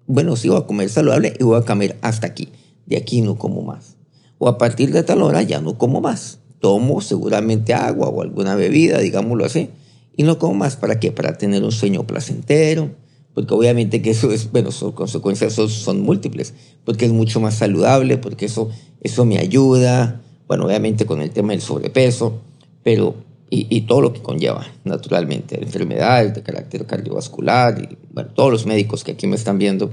bueno, 0.06 0.36
sí 0.36 0.48
voy 0.48 0.60
a 0.60 0.66
comer 0.66 0.90
saludable 0.90 1.34
y 1.38 1.44
voy 1.44 1.58
a 1.58 1.66
comer 1.66 1.98
hasta 2.02 2.28
aquí. 2.28 2.50
De 2.86 2.96
aquí 2.96 3.22
no 3.22 3.38
como 3.38 3.62
más. 3.62 3.97
O 4.39 4.48
a 4.48 4.58
partir 4.58 4.91
de 4.91 5.03
tal 5.03 5.22
hora 5.22 5.41
ya 5.41 5.62
no 5.62 5.77
como 5.77 6.01
más. 6.01 6.39
Tomo 6.60 7.01
seguramente 7.01 7.74
agua 7.74 8.10
o 8.10 8.22
alguna 8.22 8.56
bebida, 8.56 9.00
digámoslo 9.00 9.46
así, 9.46 9.70
y 10.15 10.24
no 10.24 10.39
como 10.39 10.56
más. 10.56 10.75
¿Para 10.75 11.00
qué? 11.00 11.12
Para 11.12 11.38
tener 11.38 11.63
un 11.63 11.72
sueño 11.72 12.06
placentero, 12.06 12.91
porque 13.34 13.53
obviamente 13.53 14.01
que 14.01 14.10
eso 14.10 14.32
es, 14.32 14.51
bueno, 14.51 14.72
sus 14.72 14.94
consecuencias 14.94 15.53
son, 15.53 15.70
son, 15.70 16.01
múltiples, 16.01 16.56
porque 16.84 17.06
es 17.06 17.12
mucho 17.12 17.39
más 17.39 17.53
saludable, 17.53 18.17
porque 18.17 18.46
eso, 18.46 18.72
eso 19.01 19.25
me 19.25 19.38
ayuda, 19.38 20.22
bueno, 20.48 20.65
obviamente 20.65 21.06
con 21.06 21.22
el 21.22 21.29
tema 21.29 21.51
del 21.51 21.62
sobrepeso, 21.62 22.41
pero 22.84 23.13
y, 23.51 23.67
y, 23.70 23.82
todo 23.82 24.01
lo 24.01 24.12
que 24.12 24.22
conlleva, 24.24 24.65
naturalmente, 24.84 25.62
enfermedades 25.62 26.34
de 26.34 26.41
carácter 26.41 26.86
cardiovascular, 26.88 27.79
y 27.79 27.98
bueno, 28.12 28.32
todos 28.34 28.51
los 28.51 28.65
médicos 28.65 29.03
que 29.03 29.12
aquí 29.12 29.27
me 29.27 29.36
están 29.36 29.60
viendo, 29.60 29.91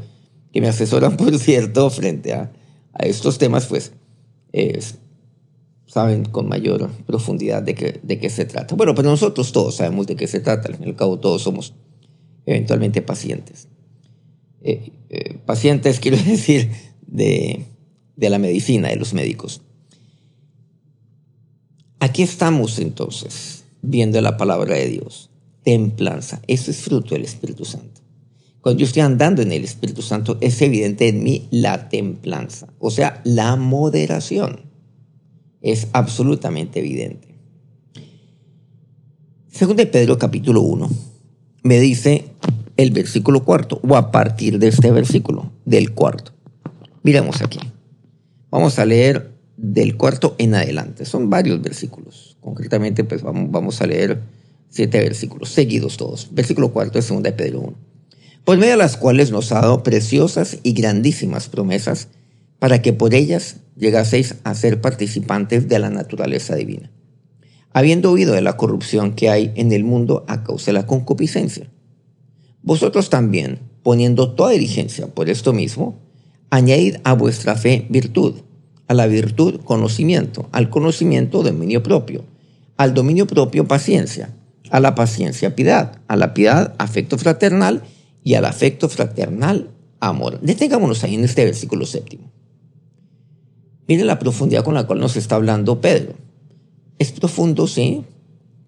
que 0.50 0.62
me 0.62 0.68
asesoran, 0.68 1.16
por 1.18 1.38
cierto, 1.38 1.90
frente 1.90 2.32
a, 2.32 2.50
a 2.94 3.04
estos 3.04 3.36
temas, 3.36 3.66
pues 3.66 3.92
saben 5.86 6.24
con 6.24 6.48
mayor 6.48 6.90
profundidad 7.06 7.62
de 7.62 7.74
qué, 7.74 8.00
de 8.02 8.18
qué 8.18 8.30
se 8.30 8.44
trata. 8.44 8.74
Bueno, 8.74 8.94
pero 8.94 9.10
nosotros 9.10 9.52
todos 9.52 9.76
sabemos 9.76 10.06
de 10.06 10.16
qué 10.16 10.26
se 10.26 10.40
trata, 10.40 10.68
al 10.68 10.76
fin 10.76 10.86
y 10.86 10.90
al 10.90 10.96
cabo 10.96 11.18
todos 11.18 11.42
somos 11.42 11.74
eventualmente 12.46 13.02
pacientes. 13.02 13.68
Eh, 14.62 14.90
eh, 15.10 15.38
pacientes, 15.46 16.00
quiero 16.00 16.16
decir, 16.16 16.70
de, 17.06 17.66
de 18.16 18.30
la 18.30 18.38
medicina, 18.38 18.88
de 18.88 18.96
los 18.96 19.14
médicos. 19.14 19.62
Aquí 22.00 22.22
estamos 22.22 22.78
entonces 22.78 23.64
viendo 23.82 24.20
la 24.20 24.36
palabra 24.36 24.74
de 24.74 24.88
Dios. 24.88 25.30
Templanza. 25.62 26.42
Eso 26.46 26.70
es 26.70 26.78
fruto 26.78 27.14
del 27.14 27.24
Espíritu 27.24 27.64
Santo. 27.64 28.03
Cuando 28.64 28.80
yo 28.80 28.86
estoy 28.86 29.02
andando 29.02 29.42
en 29.42 29.52
el 29.52 29.62
Espíritu 29.62 30.00
Santo, 30.00 30.38
es 30.40 30.62
evidente 30.62 31.06
en 31.06 31.22
mí 31.22 31.48
la 31.50 31.90
templanza, 31.90 32.72
o 32.78 32.90
sea, 32.90 33.20
la 33.22 33.56
moderación. 33.56 34.62
Es 35.60 35.88
absolutamente 35.92 36.78
evidente. 36.78 37.34
Según 39.52 39.76
de 39.76 39.84
Pedro 39.84 40.16
capítulo 40.16 40.62
1, 40.62 40.88
me 41.62 41.78
dice 41.78 42.24
el 42.78 42.90
versículo 42.92 43.44
cuarto, 43.44 43.82
o 43.86 43.96
a 43.96 44.10
partir 44.10 44.58
de 44.58 44.68
este 44.68 44.90
versículo, 44.90 45.52
del 45.66 45.92
cuarto. 45.92 46.32
Miremos 47.02 47.42
aquí. 47.42 47.60
Vamos 48.50 48.78
a 48.78 48.86
leer 48.86 49.34
del 49.58 49.98
cuarto 49.98 50.36
en 50.38 50.54
adelante. 50.54 51.04
Son 51.04 51.28
varios 51.28 51.60
versículos. 51.60 52.38
Concretamente, 52.40 53.04
pues 53.04 53.20
vamos, 53.20 53.50
vamos 53.50 53.82
a 53.82 53.86
leer 53.86 54.22
siete 54.70 55.00
versículos, 55.00 55.50
seguidos 55.50 55.98
todos. 55.98 56.30
Versículo 56.32 56.72
cuarto 56.72 56.96
de 56.96 57.02
segunda 57.02 57.30
de 57.30 57.36
Pedro 57.36 57.60
1. 57.60 57.93
Por 58.44 58.58
medio 58.58 58.72
de 58.72 58.78
las 58.78 58.98
cuales 58.98 59.30
nos 59.30 59.52
ha 59.52 59.62
dado 59.62 59.82
preciosas 59.82 60.58
y 60.62 60.74
grandísimas 60.74 61.48
promesas, 61.48 62.08
para 62.58 62.82
que 62.82 62.92
por 62.92 63.14
ellas 63.14 63.56
llegaseis 63.76 64.36
a 64.44 64.54
ser 64.54 64.82
participantes 64.82 65.68
de 65.68 65.78
la 65.78 65.88
naturaleza 65.88 66.54
divina, 66.54 66.90
habiendo 67.72 68.10
oído 68.10 68.34
de 68.34 68.42
la 68.42 68.58
corrupción 68.58 69.14
que 69.14 69.30
hay 69.30 69.52
en 69.56 69.72
el 69.72 69.84
mundo 69.84 70.24
a 70.28 70.44
causa 70.44 70.66
de 70.66 70.74
la 70.74 70.86
concupiscencia. 70.86 71.70
Vosotros 72.62 73.08
también, 73.08 73.60
poniendo 73.82 74.34
toda 74.34 74.50
diligencia 74.50 75.06
por 75.06 75.30
esto 75.30 75.54
mismo, 75.54 75.98
añadid 76.50 76.96
a 77.04 77.14
vuestra 77.14 77.56
fe 77.56 77.86
virtud, 77.88 78.34
a 78.88 78.94
la 78.94 79.06
virtud 79.06 79.60
conocimiento, 79.64 80.48
al 80.52 80.68
conocimiento 80.68 81.42
dominio 81.42 81.82
propio, 81.82 82.24
al 82.76 82.92
dominio 82.92 83.26
propio 83.26 83.66
paciencia, 83.66 84.34
a 84.70 84.80
la 84.80 84.94
paciencia 84.94 85.56
piedad, 85.56 86.00
a 86.08 86.16
la 86.16 86.34
piedad 86.34 86.74
afecto 86.78 87.16
fraternal 87.16 87.82
y 88.24 88.34
al 88.34 88.46
afecto 88.46 88.88
fraternal 88.88 89.70
amor. 90.00 90.40
Detengámonos 90.40 91.04
ahí 91.04 91.14
en 91.14 91.24
este 91.24 91.44
versículo 91.44 91.86
séptimo. 91.86 92.32
Miren 93.86 94.06
la 94.06 94.18
profundidad 94.18 94.64
con 94.64 94.74
la 94.74 94.86
cual 94.86 94.98
nos 94.98 95.16
está 95.16 95.36
hablando 95.36 95.80
Pedro. 95.80 96.14
Es 96.98 97.12
profundo, 97.12 97.66
sí, 97.66 98.04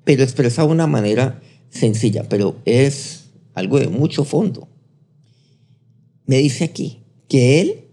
pero 0.05 0.23
expresado 0.23 0.69
de 0.69 0.75
una 0.75 0.87
manera 0.87 1.41
sencilla, 1.71 2.29
pero 2.29 2.57
es 2.65 3.31
algo 3.55 3.81
de 3.81 3.89
mucho 3.89 4.25
fondo. 4.25 4.69
Me 6.27 6.39
dice 6.39 6.65
aquí 6.65 7.03
que 7.29 7.61
Él 7.61 7.85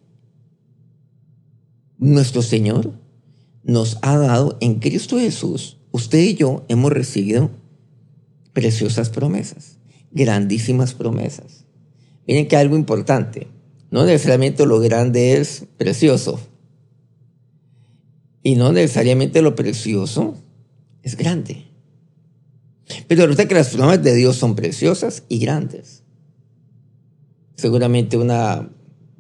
nuestro 1.98 2.42
Señor 2.42 2.94
nos 3.64 3.98
ha 4.02 4.18
dado 4.18 4.58
en 4.60 4.80
Cristo 4.80 5.18
Jesús, 5.18 5.78
usted 5.92 6.20
y 6.20 6.36
yo 6.36 6.66
hemos 6.68 6.92
recibido 6.92 7.50
preciosas 8.52 9.10
promesas, 9.10 9.73
grandísimas 10.14 10.94
promesas. 10.94 11.66
Miren 12.28 12.48
que 12.48 12.56
algo 12.56 12.76
importante, 12.76 13.48
no 13.92 14.06
necesariamente 14.06 14.66
lo 14.66 14.80
grande 14.80 15.38
es 15.38 15.66
precioso, 15.78 16.40
y 18.42 18.56
no 18.56 18.72
necesariamente 18.72 19.42
lo 19.42 19.56
precioso 19.56 20.36
es 21.02 21.16
grande. 21.16 21.66
Pero 23.08 23.24
resulta 23.24 23.48
que 23.48 23.56
las 23.56 23.70
promesas 23.70 24.04
de 24.04 24.16
Dios 24.16 24.36
son 24.36 24.56
preciosas 24.56 25.24
y 25.30 25.40
grandes. 25.40 26.04
Seguramente 27.56 28.18
una 28.18 28.70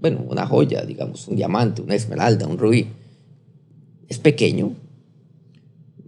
bueno, 0.03 0.25
una 0.27 0.45
joya, 0.45 0.83
digamos, 0.83 1.29
un 1.29 1.37
diamante, 1.37 1.81
una 1.81 1.95
esmeralda, 1.95 2.45
un 2.45 2.57
rubí, 2.57 2.87
es 4.09 4.19
pequeño. 4.19 4.73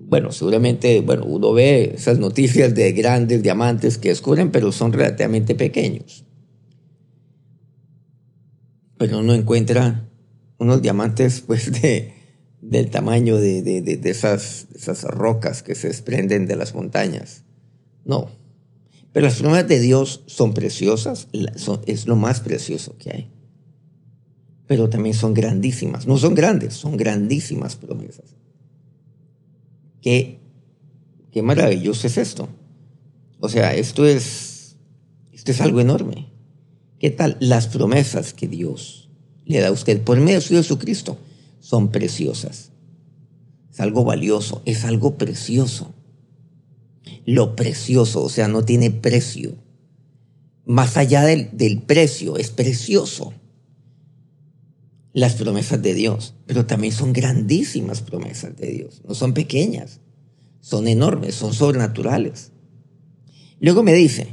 Bueno, 0.08 0.32
seguramente, 0.32 1.02
bueno, 1.02 1.26
uno 1.26 1.52
ve 1.54 1.94
esas 1.96 2.20
noticias 2.20 2.76
de 2.76 2.92
grandes 2.92 3.42
diamantes 3.42 3.98
que 3.98 4.10
descubren, 4.10 4.52
pero 4.52 4.72
son 4.72 4.94
relativamente 4.94 5.56
pequeños. 5.56 6.26
Pero 8.98 9.20
uno 9.20 9.34
encuentra 9.34 10.08
unos 10.58 10.82
diamantes, 10.82 11.42
pues, 11.42 11.72
de, 11.82 12.14
del 12.62 12.90
tamaño 12.90 13.38
de, 13.38 13.62
de, 13.62 13.82
de, 13.82 14.10
esas, 14.10 14.68
esas 14.76 15.04
rocas 15.04 15.64
que 15.64 15.76
se 15.76 15.88
desprenden 15.88 16.46
de 16.46 16.56
las 16.56 16.76
montañas. 16.76 17.44
No. 18.06 18.30
Pero 19.12 19.26
las 19.26 19.40
promesas 19.40 19.68
de 19.68 19.80
Dios 19.80 20.24
son 20.28 20.54
preciosas, 20.54 21.30
es 21.86 22.06
lo 22.06 22.16
más 22.16 22.42
precioso 22.42 22.96
que 22.98 23.12
hay 23.12 23.36
pero 24.68 24.90
también 24.90 25.16
son 25.16 25.34
grandísimas. 25.34 26.08
No 26.08 26.18
son 26.18 26.34
grandes, 26.34 26.74
son 26.74 26.98
grandísimas 26.98 27.76
promesas. 27.76 28.35
Qué, 30.06 30.38
qué 31.32 31.42
maravilloso 31.42 32.06
es 32.06 32.20
esto. 32.20 32.48
O 33.40 33.50
sea, 33.50 33.74
esto 33.74 34.06
es, 34.06 34.76
esto 35.34 35.50
es 35.50 35.62
algo 35.62 35.82
enorme. 35.82 36.32
¿Qué 37.00 37.10
tal? 37.10 37.38
Las 37.40 37.66
promesas 37.66 38.32
que 38.32 38.48
Dios 38.48 39.10
le 39.46 39.62
da 39.62 39.70
a 39.70 39.72
usted 39.72 40.00
por 40.04 40.20
medio 40.20 40.42
de 40.42 40.46
Jesucristo 40.46 41.18
son 41.60 41.90
preciosas. 41.90 42.70
Es 43.74 43.80
algo 43.80 44.04
valioso, 44.04 44.62
es 44.66 44.86
algo 44.86 45.18
precioso. 45.18 45.96
Lo 47.26 47.56
precioso, 47.56 48.22
o 48.22 48.30
sea, 48.30 48.48
no 48.48 48.64
tiene 48.64 48.92
precio. 48.92 49.56
Más 50.66 50.98
allá 50.98 51.24
del, 51.24 51.50
del 51.58 51.82
precio, 51.82 52.38
es 52.38 52.52
precioso 52.52 53.34
las 55.16 55.36
promesas 55.36 55.82
de 55.82 55.94
Dios, 55.94 56.34
pero 56.46 56.66
también 56.66 56.92
son 56.92 57.14
grandísimas 57.14 58.02
promesas 58.02 58.58
de 58.58 58.68
Dios, 58.68 59.02
no 59.08 59.16
son 59.16 59.34
pequeñas, 59.34 60.02
son 60.60 60.90
enormes, 60.90 61.36
son 61.36 61.54
sobrenaturales. 61.54 62.52
Luego 63.62 63.82
me 63.82 63.94
dice 63.94 64.28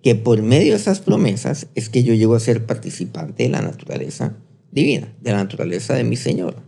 que 0.00 0.14
por 0.14 0.40
medio 0.42 0.74
de 0.74 0.78
esas 0.78 1.00
promesas 1.00 1.66
es 1.74 1.88
que 1.88 2.04
yo 2.04 2.14
llego 2.14 2.36
a 2.36 2.40
ser 2.40 2.66
participante 2.66 3.42
de 3.42 3.48
la 3.48 3.62
naturaleza 3.62 4.36
divina, 4.70 5.12
de 5.20 5.32
la 5.32 5.38
naturaleza 5.38 5.94
de 5.94 6.04
mi 6.04 6.14
Señor. 6.14 6.62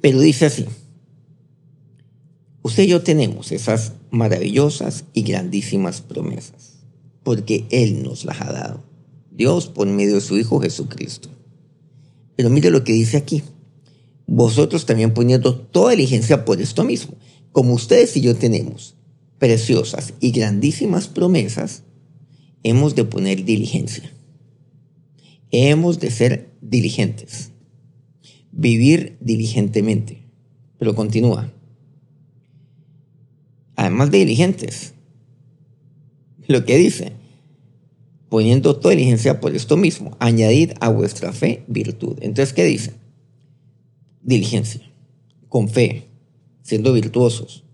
Pero 0.00 0.20
dice 0.20 0.46
así, 0.46 0.66
usted 2.62 2.84
y 2.84 2.88
yo 2.88 3.02
tenemos 3.02 3.50
esas 3.50 3.94
maravillosas 4.12 5.06
y 5.12 5.22
grandísimas 5.22 6.02
promesas, 6.02 6.84
porque 7.24 7.66
Él 7.70 8.04
nos 8.04 8.24
las 8.24 8.40
ha 8.42 8.52
dado, 8.52 8.84
Dios 9.32 9.66
por 9.66 9.88
medio 9.88 10.14
de 10.14 10.20
su 10.20 10.38
Hijo 10.38 10.60
Jesucristo. 10.60 11.30
Pero 12.40 12.48
mire 12.48 12.70
lo 12.70 12.84
que 12.84 12.94
dice 12.94 13.18
aquí. 13.18 13.42
Vosotros 14.26 14.86
también 14.86 15.12
poniendo 15.12 15.54
toda 15.54 15.90
diligencia 15.90 16.46
por 16.46 16.58
esto 16.58 16.84
mismo, 16.84 17.18
como 17.52 17.74
ustedes 17.74 18.16
y 18.16 18.22
yo 18.22 18.34
tenemos 18.34 18.96
preciosas 19.38 20.14
y 20.20 20.30
grandísimas 20.30 21.06
promesas, 21.06 21.82
hemos 22.62 22.94
de 22.94 23.04
poner 23.04 23.44
diligencia. 23.44 24.10
Hemos 25.50 26.00
de 26.00 26.10
ser 26.10 26.50
diligentes. 26.62 27.50
Vivir 28.52 29.18
diligentemente. 29.20 30.26
Pero 30.78 30.94
continúa. 30.94 31.52
Además 33.76 34.10
de 34.10 34.16
diligentes. 34.16 34.94
Lo 36.46 36.64
que 36.64 36.78
dice, 36.78 37.12
poniendo 38.30 38.76
toda 38.76 38.94
diligencia 38.94 39.40
por 39.40 39.54
esto 39.54 39.76
mismo, 39.76 40.16
añadid 40.20 40.70
a 40.80 40.88
vuestra 40.88 41.32
fe 41.32 41.64
virtud. 41.66 42.16
Entonces, 42.22 42.54
¿qué 42.54 42.64
dice? 42.64 42.94
Diligencia, 44.22 44.90
con 45.48 45.68
fe, 45.68 46.08
siendo 46.62 46.92
virtuosos. 46.94 47.64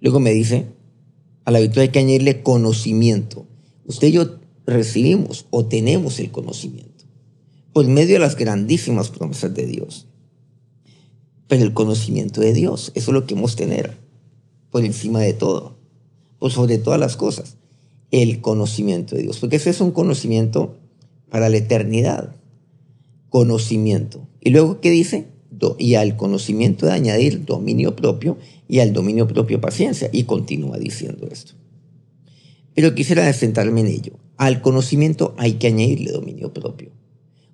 Luego 0.00 0.18
me 0.18 0.32
dice, 0.32 0.66
a 1.44 1.52
la 1.52 1.60
virtud 1.60 1.82
hay 1.82 1.90
que 1.90 2.00
añadirle 2.00 2.42
conocimiento. 2.42 3.46
Usted 3.84 4.08
y 4.08 4.12
yo 4.12 4.40
recibimos 4.66 5.46
o 5.50 5.66
tenemos 5.66 6.18
el 6.18 6.30
conocimiento? 6.30 7.04
Por 7.72 7.86
medio 7.86 8.14
de 8.14 8.20
las 8.20 8.36
grandísimas 8.36 9.10
promesas 9.10 9.54
de 9.54 9.66
Dios. 9.66 10.06
Pero 11.46 11.62
el 11.62 11.74
conocimiento 11.74 12.40
de 12.40 12.54
Dios, 12.54 12.90
eso 12.94 13.10
es 13.10 13.14
lo 13.14 13.26
que 13.26 13.34
hemos 13.34 13.54
tener 13.54 13.98
por 14.70 14.84
encima 14.84 15.20
de 15.20 15.34
todo, 15.34 15.78
por 16.38 16.50
sobre 16.50 16.78
todas 16.78 16.98
las 16.98 17.16
cosas, 17.16 17.55
el 18.10 18.40
conocimiento 18.40 19.16
de 19.16 19.22
Dios. 19.22 19.38
Porque 19.38 19.56
ese 19.56 19.70
es 19.70 19.80
un 19.80 19.90
conocimiento 19.90 20.76
para 21.28 21.48
la 21.48 21.56
eternidad. 21.56 22.36
Conocimiento. 23.28 24.26
Y 24.40 24.50
luego, 24.50 24.80
¿qué 24.80 24.90
dice? 24.90 25.26
y 25.78 25.94
al 25.94 26.16
conocimiento 26.16 26.86
de 26.86 26.92
añadir 26.92 27.44
dominio 27.44 27.96
propio 27.96 28.36
y 28.68 28.80
al 28.80 28.92
dominio 28.92 29.26
propio 29.26 29.60
paciencia. 29.60 30.10
Y 30.12 30.24
continúa 30.24 30.78
diciendo 30.78 31.28
esto. 31.30 31.54
Pero 32.74 32.94
quisiera 32.94 33.32
centrarme 33.32 33.80
en 33.80 33.86
ello. 33.86 34.12
Al 34.36 34.60
conocimiento 34.60 35.34
hay 35.38 35.54
que 35.54 35.68
añadirle 35.68 36.12
dominio 36.12 36.52
propio. 36.52 36.90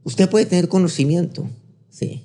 Usted 0.04 0.28
puede 0.28 0.46
tener 0.46 0.68
conocimiento, 0.68 1.48
sí. 1.90 2.24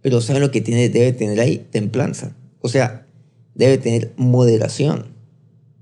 Pero 0.00 0.20
¿sabe 0.20 0.40
lo 0.40 0.50
que 0.50 0.60
tiene, 0.60 0.88
debe 0.88 1.12
tener 1.12 1.40
ahí? 1.40 1.66
Templanza. 1.70 2.36
O 2.60 2.68
sea, 2.68 3.06
debe 3.54 3.78
tener 3.78 4.12
moderación 4.16 5.14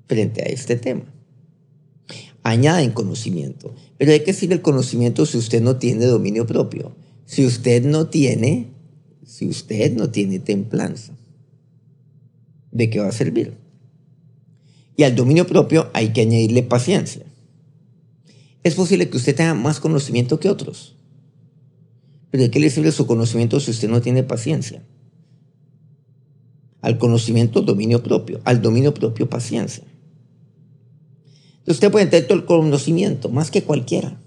frente 0.06 0.42
a 0.42 0.46
este 0.46 0.76
tema. 0.76 1.04
Añaden 2.42 2.90
conocimiento. 2.90 3.74
Pero 3.98 4.12
¿de 4.12 4.22
qué 4.24 4.32
sirve 4.32 4.54
el 4.54 4.62
conocimiento 4.62 5.26
si 5.26 5.38
usted 5.38 5.62
no 5.62 5.76
tiene 5.76 6.06
dominio 6.06 6.46
propio? 6.46 6.94
Si 7.24 7.46
usted 7.46 7.84
no 7.84 8.08
tiene, 8.08 8.68
si 9.24 9.46
usted 9.46 9.94
no 9.94 10.10
tiene 10.10 10.38
templanza, 10.38 11.14
¿de 12.72 12.90
qué 12.90 12.98
va 12.98 13.08
a 13.08 13.12
servir? 13.12 13.54
Y 14.96 15.04
al 15.04 15.14
dominio 15.14 15.46
propio 15.46 15.90
hay 15.94 16.12
que 16.12 16.22
añadirle 16.22 16.62
paciencia. 16.62 17.24
Es 18.62 18.74
posible 18.74 19.08
que 19.08 19.16
usted 19.16 19.34
tenga 19.34 19.54
más 19.54 19.80
conocimiento 19.80 20.38
que 20.38 20.48
otros. 20.48 20.96
Pero 22.30 22.44
¿de 22.44 22.50
qué 22.50 22.60
le 22.60 22.70
sirve 22.70 22.92
su 22.92 23.06
conocimiento 23.06 23.60
si 23.60 23.70
usted 23.70 23.88
no 23.88 24.00
tiene 24.00 24.22
paciencia? 24.22 24.82
Al 26.80 26.98
conocimiento, 26.98 27.62
dominio 27.62 28.02
propio. 28.02 28.40
Al 28.44 28.62
dominio 28.62 28.94
propio, 28.94 29.28
paciencia. 29.28 29.84
Usted 31.66 31.90
puede 31.90 32.06
tener 32.06 32.26
todo 32.26 32.38
el 32.38 32.44
conocimiento, 32.44 33.28
más 33.28 33.50
que 33.50 33.62
cualquiera. 33.62 34.20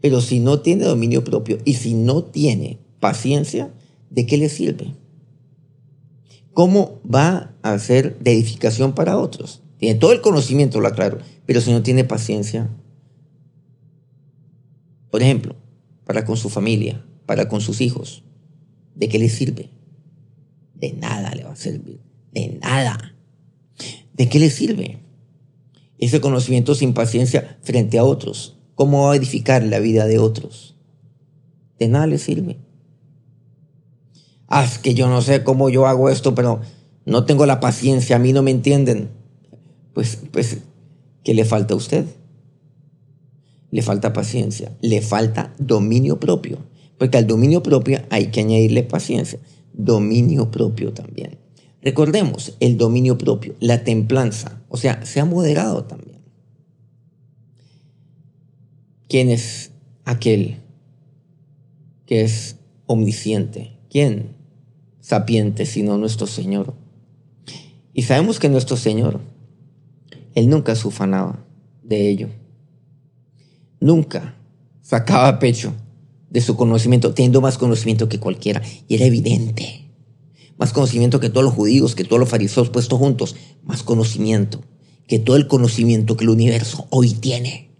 Pero 0.00 0.20
si 0.20 0.40
no 0.40 0.60
tiene 0.60 0.84
dominio 0.84 1.24
propio 1.24 1.58
y 1.64 1.74
si 1.74 1.94
no 1.94 2.24
tiene 2.24 2.78
paciencia, 3.00 3.72
¿de 4.10 4.26
qué 4.26 4.36
le 4.36 4.48
sirve? 4.48 4.94
¿Cómo 6.52 7.00
va 7.02 7.54
a 7.62 7.78
ser 7.78 8.18
de 8.20 8.32
edificación 8.32 8.94
para 8.94 9.18
otros? 9.18 9.62
Tiene 9.78 9.98
todo 9.98 10.12
el 10.12 10.20
conocimiento, 10.20 10.80
lo 10.80 10.88
aclaro, 10.88 11.18
pero 11.46 11.60
si 11.60 11.72
no 11.72 11.82
tiene 11.82 12.04
paciencia, 12.04 12.70
por 15.10 15.22
ejemplo, 15.22 15.56
para 16.04 16.24
con 16.24 16.36
su 16.36 16.48
familia, 16.48 17.04
para 17.26 17.48
con 17.48 17.60
sus 17.60 17.80
hijos, 17.80 18.24
¿de 18.94 19.08
qué 19.08 19.18
le 19.18 19.28
sirve? 19.28 19.70
De 20.74 20.92
nada 20.92 21.34
le 21.34 21.44
va 21.44 21.52
a 21.52 21.56
servir, 21.56 22.00
de 22.32 22.58
nada. 22.60 23.14
¿De 24.12 24.28
qué 24.28 24.38
le 24.38 24.50
sirve? 24.50 25.03
Ese 26.04 26.20
conocimiento 26.20 26.74
sin 26.74 26.94
paciencia 26.94 27.58
frente 27.62 27.98
a 27.98 28.04
otros, 28.04 28.56
¿cómo 28.74 29.06
va 29.06 29.12
a 29.12 29.16
edificar 29.16 29.62
la 29.62 29.78
vida 29.78 30.06
de 30.06 30.18
otros? 30.18 30.76
De 31.78 31.88
nada 31.88 32.06
le 32.06 32.18
sirve 32.18 32.58
ah, 34.54 34.64
es 34.64 34.78
que 34.78 34.94
yo 34.94 35.08
no 35.08 35.20
sé 35.20 35.42
cómo 35.42 35.68
yo 35.68 35.86
hago 35.86 36.08
esto, 36.08 36.34
pero 36.34 36.60
no 37.04 37.24
tengo 37.24 37.44
la 37.44 37.58
paciencia, 37.58 38.16
a 38.16 38.18
mí 38.20 38.32
no 38.32 38.42
me 38.42 38.52
entienden. 38.52 39.10
Pues, 39.92 40.18
pues, 40.30 40.58
¿qué 41.24 41.34
le 41.34 41.44
falta 41.44 41.74
a 41.74 41.76
usted? 41.76 42.04
Le 43.70 43.82
falta 43.82 44.12
paciencia, 44.12 44.76
le 44.80 45.02
falta 45.02 45.52
dominio 45.58 46.20
propio, 46.20 46.58
porque 46.98 47.18
al 47.18 47.26
dominio 47.26 47.62
propio 47.62 48.00
hay 48.10 48.26
que 48.26 48.40
añadirle 48.40 48.84
paciencia, 48.84 49.40
dominio 49.72 50.52
propio 50.52 50.92
también. 50.92 51.38
Recordemos 51.84 52.56
el 52.60 52.76
dominio 52.78 53.16
propio, 53.18 53.54
la 53.60 53.84
templanza, 53.84 54.62
o 54.68 54.76
sea, 54.76 55.04
sea 55.04 55.24
moderado 55.24 55.84
también. 55.84 56.18
¿Quién 59.08 59.28
es 59.28 59.70
aquel 60.04 60.56
que 62.06 62.22
es 62.22 62.56
omnisciente? 62.86 63.78
¿Quién? 63.90 64.34
sapiente 65.04 65.66
sino 65.66 65.98
nuestro 65.98 66.26
Señor. 66.26 66.74
Y 67.92 68.02
sabemos 68.04 68.38
que 68.38 68.48
nuestro 68.48 68.78
Señor, 68.78 69.20
Él 70.34 70.48
nunca 70.48 70.74
se 70.74 70.88
ufanaba 70.88 71.44
de 71.82 72.08
ello. 72.08 72.28
Nunca 73.80 74.34
sacaba 74.80 75.38
pecho 75.38 75.74
de 76.30 76.40
su 76.40 76.56
conocimiento, 76.56 77.12
teniendo 77.12 77.42
más 77.42 77.58
conocimiento 77.58 78.08
que 78.08 78.18
cualquiera. 78.18 78.62
Y 78.88 78.94
era 78.94 79.04
evidente. 79.04 79.83
Más 80.56 80.72
conocimiento 80.72 81.20
que 81.20 81.30
todos 81.30 81.44
los 81.44 81.54
judíos, 81.54 81.94
que 81.94 82.04
todos 82.04 82.20
los 82.20 82.28
fariseos 82.28 82.70
puestos 82.70 82.98
juntos. 82.98 83.36
Más 83.64 83.82
conocimiento 83.82 84.62
que 85.06 85.18
todo 85.18 85.36
el 85.36 85.46
conocimiento 85.48 86.16
que 86.16 86.24
el 86.24 86.30
universo 86.30 86.86
hoy 86.90 87.12
tiene. 87.12 87.70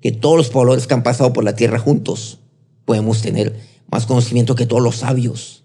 Que 0.00 0.12
todos 0.12 0.36
los 0.36 0.50
pobladores 0.50 0.86
que 0.86 0.94
han 0.94 1.02
pasado 1.02 1.32
por 1.32 1.44
la 1.44 1.56
tierra 1.56 1.78
juntos 1.78 2.40
podemos 2.84 3.20
tener 3.20 3.60
más 3.90 4.06
conocimiento 4.06 4.54
que 4.54 4.66
todos 4.66 4.82
los 4.82 4.96
sabios 4.96 5.64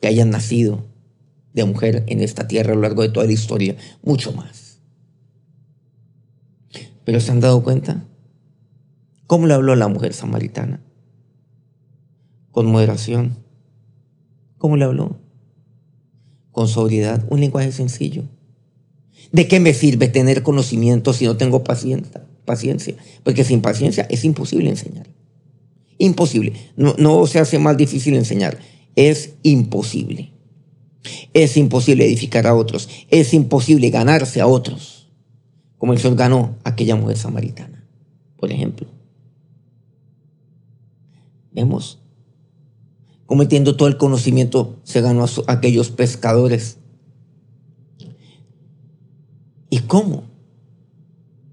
que 0.00 0.08
hayan 0.08 0.30
nacido 0.30 0.86
de 1.52 1.64
mujer 1.64 2.04
en 2.06 2.20
esta 2.20 2.46
tierra 2.46 2.72
a 2.72 2.76
lo 2.76 2.82
largo 2.82 3.02
de 3.02 3.08
toda 3.08 3.26
la 3.26 3.32
historia, 3.32 3.76
mucho 4.02 4.32
más. 4.32 4.80
Pero 7.04 7.20
¿se 7.20 7.32
han 7.32 7.40
dado 7.40 7.62
cuenta? 7.62 8.04
¿Cómo 9.26 9.46
le 9.46 9.54
habló 9.54 9.72
a 9.72 9.76
la 9.76 9.88
mujer 9.88 10.14
samaritana? 10.14 10.80
Con 12.50 12.66
moderación. 12.66 13.36
¿Cómo 14.58 14.76
le 14.76 14.84
habló? 14.84 15.18
Con 16.52 16.68
sobriedad, 16.68 17.24
un 17.30 17.40
lenguaje 17.40 17.72
sencillo. 17.72 18.24
¿De 19.32 19.48
qué 19.48 19.60
me 19.60 19.74
sirve 19.74 20.08
tener 20.08 20.42
conocimiento 20.42 21.12
si 21.12 21.24
no 21.24 21.36
tengo 21.36 21.64
paciencia? 21.64 22.24
paciencia? 22.44 22.94
Porque 23.24 23.44
sin 23.44 23.60
paciencia 23.60 24.06
es 24.10 24.24
imposible 24.24 24.70
enseñar. 24.70 25.06
Imposible. 25.98 26.54
No, 26.76 26.94
no 26.98 27.26
se 27.26 27.38
hace 27.38 27.58
más 27.58 27.76
difícil 27.76 28.14
enseñar 28.14 28.58
es 28.98 29.36
imposible. 29.44 30.32
Es 31.32 31.56
imposible 31.56 32.04
edificar 32.04 32.48
a 32.48 32.56
otros. 32.56 32.88
Es 33.10 33.32
imposible 33.32 33.90
ganarse 33.90 34.40
a 34.40 34.48
otros. 34.48 35.08
Como 35.76 35.92
el 35.92 36.00
Señor 36.00 36.16
ganó 36.16 36.56
a 36.64 36.70
aquella 36.70 36.96
mujer 36.96 37.16
samaritana, 37.16 37.86
por 38.36 38.50
ejemplo. 38.50 38.88
Vemos 41.52 42.00
cómo 43.28 43.42
entiendo 43.42 43.76
todo 43.76 43.88
el 43.88 43.98
conocimiento 43.98 44.80
se 44.84 45.02
ganó 45.02 45.22
a, 45.22 45.28
aquellos 45.48 45.90
pescadores. 45.90 46.78
¿Y 49.68 49.80
cómo? 49.80 50.22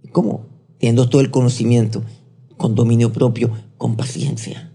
¿Y 0.02 0.08
cómo? 0.08 0.46
Teniendo 0.80 1.10
todo 1.10 1.22
el 1.22 1.32
conocimiento, 1.32 2.02
con 2.56 2.76
dominio 2.76 3.12
propio, 3.12 3.52
con 3.78 3.98
paciencia 3.98 4.72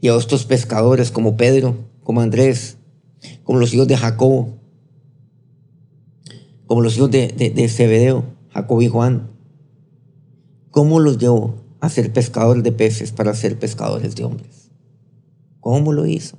y 0.00 0.08
a 0.08 0.16
estos 0.16 0.46
pescadores 0.46 1.12
como 1.12 1.36
Pedro, 1.36 1.76
como 2.02 2.22
Andrés, 2.22 2.78
como 3.44 3.60
los 3.60 3.72
hijos 3.72 3.86
de 3.86 3.96
Jacobo, 3.96 4.58
como 6.66 6.80
los 6.80 6.96
hijos 6.96 7.12
de, 7.12 7.28
de, 7.28 7.68
Zebedeo, 7.68 8.24
Jacob 8.48 8.80
y 8.80 8.88
Juan. 8.88 9.30
¿Cómo 10.72 10.98
los 10.98 11.18
llevó 11.18 11.54
a 11.78 11.88
ser 11.88 12.12
pescadores 12.12 12.64
de 12.64 12.72
peces 12.72 13.12
para 13.12 13.32
ser 13.32 13.60
pescadores 13.60 14.16
de 14.16 14.24
hombres? 14.24 14.59
¿Cómo 15.70 15.92
lo 15.92 16.04
hizo? 16.04 16.36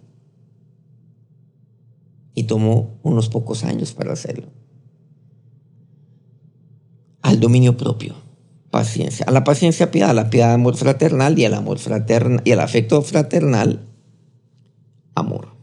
Y 2.34 2.44
tomó 2.44 3.00
unos 3.02 3.30
pocos 3.30 3.64
años 3.64 3.94
para 3.94 4.12
hacerlo. 4.12 4.48
Al 7.22 7.40
dominio 7.40 7.78
propio 7.78 8.14
paciencia. 8.72 9.26
A 9.26 9.32
la 9.32 9.46
paciencia 9.46 9.90
piedad, 9.90 10.10
a 10.10 10.14
la 10.14 10.30
piedad 10.30 10.54
amor 10.54 10.76
fraternal 10.76 11.40
y 11.40 11.46
al 11.46 11.54
amor 11.54 11.80
fraternal 11.80 12.42
y 12.44 12.52
al 12.52 12.60
afecto 12.60 13.02
fraternal 13.04 13.88
amor. 15.16 15.56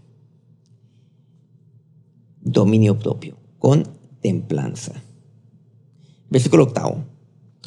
Dominio 2.41 2.99
propio 2.99 3.37
con 3.59 3.87
templanza. 4.23 4.95
Versículo 6.31 6.63
octavo. 6.63 7.05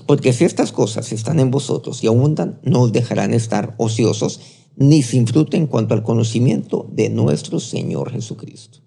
Porque 0.07 0.33
si 0.33 0.45
estas 0.45 0.71
cosas 0.71 1.11
están 1.11 1.39
en 1.39 1.51
vosotros 1.51 2.03
y 2.03 2.07
abundan, 2.07 2.59
no 2.63 2.81
os 2.81 2.91
dejarán 2.91 3.35
estar 3.35 3.75
ociosos 3.77 4.60
ni 4.81 5.03
sin 5.03 5.27
fruto 5.27 5.57
en 5.57 5.67
cuanto 5.67 5.93
al 5.93 6.01
conocimiento 6.01 6.87
de 6.91 7.09
nuestro 7.09 7.59
Señor 7.59 8.11
Jesucristo. 8.11 8.79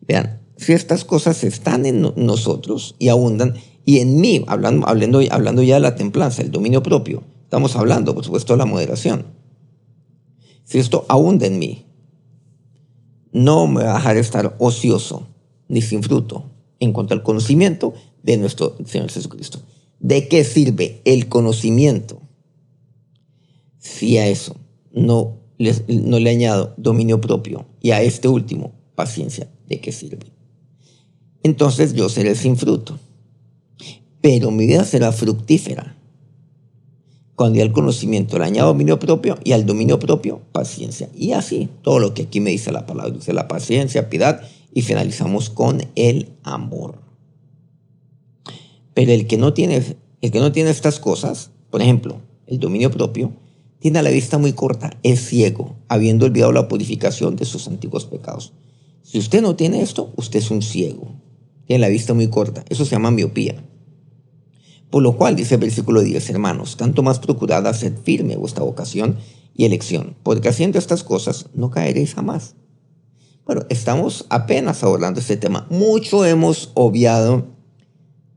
Vean, 0.00 0.40
si 0.56 0.72
estas 0.72 1.04
cosas 1.04 1.44
están 1.44 1.84
en 1.84 2.00
nosotros 2.16 2.94
y 2.98 3.08
abundan, 3.08 3.54
y 3.84 3.98
en 3.98 4.18
mí, 4.18 4.44
hablando, 4.46 4.88
hablando, 4.88 5.20
hablando 5.30 5.62
ya 5.62 5.74
de 5.74 5.80
la 5.80 5.94
templanza, 5.94 6.42
el 6.42 6.50
dominio 6.50 6.82
propio, 6.82 7.22
estamos 7.42 7.76
hablando, 7.76 8.14
por 8.14 8.24
supuesto, 8.24 8.54
de 8.54 8.58
la 8.58 8.64
moderación. 8.64 9.26
Si 10.64 10.78
esto 10.78 11.04
abunda 11.08 11.46
en 11.46 11.58
mí, 11.58 11.84
no 13.32 13.66
me 13.66 13.84
va 13.84 13.92
a 13.92 13.96
dejar 13.96 14.16
estar 14.16 14.56
ocioso 14.58 15.28
ni 15.68 15.82
sin 15.82 16.02
fruto 16.02 16.50
en 16.80 16.94
cuanto 16.94 17.12
al 17.12 17.22
conocimiento 17.22 17.92
de 18.22 18.38
nuestro 18.38 18.74
Señor 18.86 19.10
Jesucristo. 19.10 19.60
¿De 20.00 20.28
qué 20.28 20.44
sirve 20.44 21.02
el 21.04 21.28
conocimiento 21.28 22.25
si 23.86 24.18
a 24.18 24.28
eso 24.28 24.56
no 24.92 25.38
le, 25.58 25.74
no 25.88 26.18
le 26.18 26.30
añado 26.30 26.74
dominio 26.76 27.20
propio 27.20 27.66
y 27.80 27.92
a 27.92 28.02
este 28.02 28.28
último 28.28 28.72
paciencia? 28.94 29.48
¿De 29.68 29.80
qué 29.80 29.92
sirve? 29.92 30.26
Entonces 31.42 31.94
yo 31.94 32.08
seré 32.08 32.34
sin 32.34 32.56
fruto, 32.56 32.98
pero 34.20 34.50
mi 34.50 34.66
vida 34.66 34.84
será 34.84 35.12
fructífera. 35.12 35.96
Cuando 37.36 37.60
el 37.60 37.70
conocimiento 37.70 38.38
le 38.38 38.46
añado 38.46 38.68
dominio 38.68 38.98
propio 38.98 39.38
y 39.44 39.52
al 39.52 39.66
dominio 39.66 39.98
propio 39.98 40.40
paciencia. 40.52 41.10
Y 41.14 41.32
así, 41.32 41.68
todo 41.82 41.98
lo 41.98 42.14
que 42.14 42.22
aquí 42.22 42.40
me 42.40 42.50
dice 42.50 42.72
la 42.72 42.86
palabra, 42.86 43.12
dice 43.12 43.34
la 43.34 43.46
paciencia, 43.46 44.08
piedad 44.08 44.40
y 44.72 44.82
finalizamos 44.82 45.50
con 45.50 45.82
el 45.94 46.30
amor. 46.42 47.02
Pero 48.94 49.12
el 49.12 49.26
que 49.26 49.36
no 49.36 49.52
tiene, 49.52 49.82
el 50.22 50.30
que 50.30 50.40
no 50.40 50.50
tiene 50.50 50.70
estas 50.70 50.98
cosas, 50.98 51.50
por 51.70 51.82
ejemplo, 51.82 52.22
el 52.46 52.58
dominio 52.58 52.90
propio, 52.90 53.32
tiene 53.86 54.02
la 54.02 54.10
vista 54.10 54.36
muy 54.36 54.52
corta, 54.52 54.90
es 55.04 55.28
ciego, 55.28 55.76
habiendo 55.86 56.26
olvidado 56.26 56.50
la 56.50 56.66
purificación 56.66 57.36
de 57.36 57.44
sus 57.44 57.68
antiguos 57.68 58.04
pecados. 58.04 58.52
Si 59.04 59.16
usted 59.16 59.40
no 59.40 59.54
tiene 59.54 59.80
esto, 59.80 60.12
usted 60.16 60.40
es 60.40 60.50
un 60.50 60.60
ciego. 60.60 61.14
Tiene 61.68 61.82
la 61.82 61.88
vista 61.88 62.12
muy 62.12 62.26
corta. 62.26 62.64
Eso 62.68 62.84
se 62.84 62.90
llama 62.90 63.12
miopía. 63.12 63.64
Por 64.90 65.04
lo 65.04 65.16
cual, 65.16 65.36
dice 65.36 65.54
el 65.54 65.60
versículo 65.60 66.00
10, 66.00 66.30
hermanos, 66.30 66.76
tanto 66.76 67.04
más 67.04 67.20
procurad 67.20 67.64
hacer 67.68 67.96
firme 68.02 68.36
vuestra 68.36 68.64
vocación 68.64 69.18
y 69.54 69.66
elección, 69.66 70.16
porque 70.24 70.48
haciendo 70.48 70.80
estas 70.80 71.04
cosas 71.04 71.46
no 71.54 71.70
caeréis 71.70 72.14
jamás. 72.14 72.56
Bueno, 73.44 73.66
estamos 73.68 74.26
apenas 74.30 74.82
abordando 74.82 75.20
este 75.20 75.36
tema. 75.36 75.68
Mucho 75.70 76.24
hemos 76.24 76.72
obviado 76.74 77.46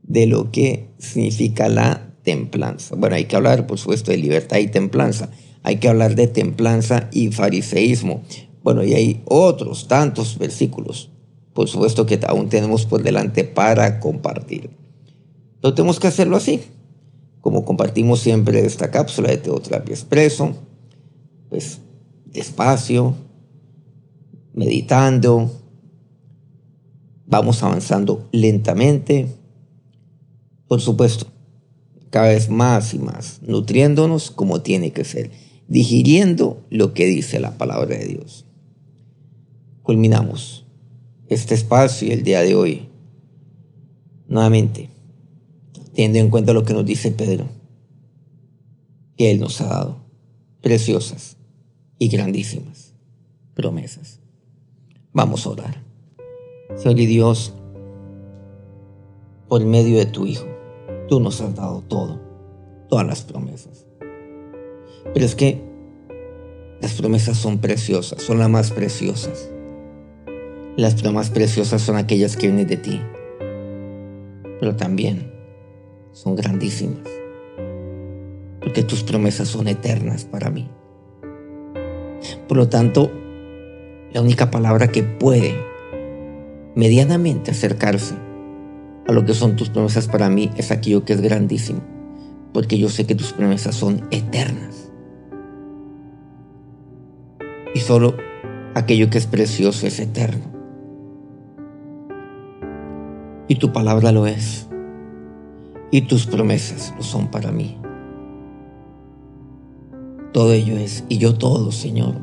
de 0.04 0.28
lo 0.28 0.52
que 0.52 0.94
significa 0.98 1.68
la 1.68 2.09
templanza. 2.22 2.96
Bueno, 2.96 3.16
hay 3.16 3.24
que 3.24 3.36
hablar, 3.36 3.66
por 3.66 3.78
supuesto, 3.78 4.10
de 4.10 4.18
libertad 4.18 4.58
y 4.58 4.68
templanza. 4.68 5.30
Hay 5.62 5.76
que 5.76 5.88
hablar 5.88 6.14
de 6.14 6.26
templanza 6.26 7.08
y 7.12 7.28
fariseísmo. 7.32 8.22
Bueno, 8.62 8.84
y 8.84 8.94
hay 8.94 9.22
otros 9.24 9.88
tantos 9.88 10.38
versículos, 10.38 11.10
por 11.54 11.68
supuesto, 11.68 12.06
que 12.06 12.20
aún 12.26 12.48
tenemos 12.48 12.86
por 12.86 13.02
delante 13.02 13.44
para 13.44 14.00
compartir. 14.00 14.70
Pero 15.60 15.74
tenemos 15.74 15.98
que 16.00 16.06
hacerlo 16.06 16.36
así, 16.36 16.62
como 17.40 17.64
compartimos 17.64 18.20
siempre 18.20 18.64
esta 18.64 18.90
cápsula 18.90 19.30
de 19.30 19.38
Teoterapia 19.38 19.94
Expreso, 19.94 20.54
pues 21.48 21.80
despacio, 22.26 23.14
meditando, 24.52 25.50
vamos 27.26 27.62
avanzando 27.62 28.28
lentamente, 28.32 29.28
por 30.66 30.80
supuesto, 30.80 31.26
cada 32.10 32.28
vez 32.28 32.50
más 32.50 32.92
y 32.92 32.98
más, 32.98 33.40
nutriéndonos 33.42 34.30
como 34.30 34.62
tiene 34.62 34.92
que 34.92 35.04
ser, 35.04 35.30
digiriendo 35.68 36.66
lo 36.68 36.92
que 36.92 37.06
dice 37.06 37.40
la 37.40 37.56
palabra 37.56 37.96
de 37.96 38.06
Dios. 38.06 38.44
Culminamos 39.82 40.66
este 41.28 41.54
espacio 41.54 42.08
y 42.08 42.12
el 42.12 42.24
día 42.24 42.42
de 42.42 42.54
hoy. 42.54 42.88
Nuevamente, 44.28 44.90
teniendo 45.94 46.18
en 46.18 46.30
cuenta 46.30 46.52
lo 46.52 46.64
que 46.64 46.74
nos 46.74 46.84
dice 46.84 47.12
Pedro, 47.12 47.46
que 49.16 49.30
Él 49.30 49.40
nos 49.40 49.60
ha 49.60 49.66
dado 49.66 49.96
preciosas 50.60 51.36
y 51.98 52.08
grandísimas 52.08 52.94
promesas. 53.54 54.20
Vamos 55.12 55.46
a 55.46 55.50
orar. 55.50 55.82
Señor 56.76 57.00
y 57.00 57.06
Dios, 57.06 57.52
por 59.48 59.64
medio 59.64 59.98
de 59.98 60.06
tu 60.06 60.26
Hijo, 60.26 60.46
Tú 61.10 61.18
nos 61.18 61.40
has 61.40 61.56
dado 61.56 61.82
todo, 61.88 62.20
todas 62.88 63.04
las 63.04 63.22
promesas. 63.22 63.84
Pero 65.12 65.26
es 65.26 65.34
que 65.34 65.60
las 66.80 66.94
promesas 66.94 67.36
son 67.36 67.58
preciosas, 67.58 68.22
son 68.22 68.38
las 68.38 68.48
más 68.48 68.70
preciosas. 68.70 69.50
Las 70.76 71.02
más 71.12 71.30
preciosas 71.30 71.82
son 71.82 71.96
aquellas 71.96 72.36
que 72.36 72.46
vienen 72.46 72.68
de 72.68 72.76
ti, 72.76 73.02
pero 74.60 74.76
también 74.76 75.32
son 76.12 76.36
grandísimas, 76.36 77.08
porque 78.60 78.84
tus 78.84 79.02
promesas 79.02 79.48
son 79.48 79.66
eternas 79.66 80.24
para 80.24 80.48
mí. 80.48 80.70
Por 82.46 82.56
lo 82.56 82.68
tanto, 82.68 83.10
la 84.12 84.22
única 84.22 84.52
palabra 84.52 84.92
que 84.92 85.02
puede 85.02 85.56
medianamente 86.76 87.50
acercarse 87.50 88.29
a 89.10 89.12
lo 89.12 89.24
que 89.24 89.34
son 89.34 89.56
tus 89.56 89.70
promesas 89.70 90.06
para 90.06 90.30
mí 90.30 90.50
es 90.56 90.70
aquello 90.70 91.04
que 91.04 91.12
es 91.12 91.20
grandísimo, 91.20 91.80
porque 92.52 92.78
yo 92.78 92.88
sé 92.88 93.06
que 93.06 93.16
tus 93.16 93.32
promesas 93.32 93.74
son 93.74 94.06
eternas. 94.12 94.92
Y 97.74 97.80
solo 97.80 98.14
aquello 98.76 99.10
que 99.10 99.18
es 99.18 99.26
precioso 99.26 99.88
es 99.88 99.98
eterno. 99.98 100.44
Y 103.48 103.56
tu 103.56 103.72
palabra 103.72 104.12
lo 104.12 104.28
es. 104.28 104.68
Y 105.90 106.02
tus 106.02 106.26
promesas 106.26 106.94
lo 106.96 107.02
son 107.02 107.32
para 107.32 107.50
mí. 107.50 107.78
Todo 110.32 110.52
ello 110.52 110.76
es, 110.76 111.04
y 111.08 111.18
yo 111.18 111.34
todo, 111.34 111.72
Señor. 111.72 112.14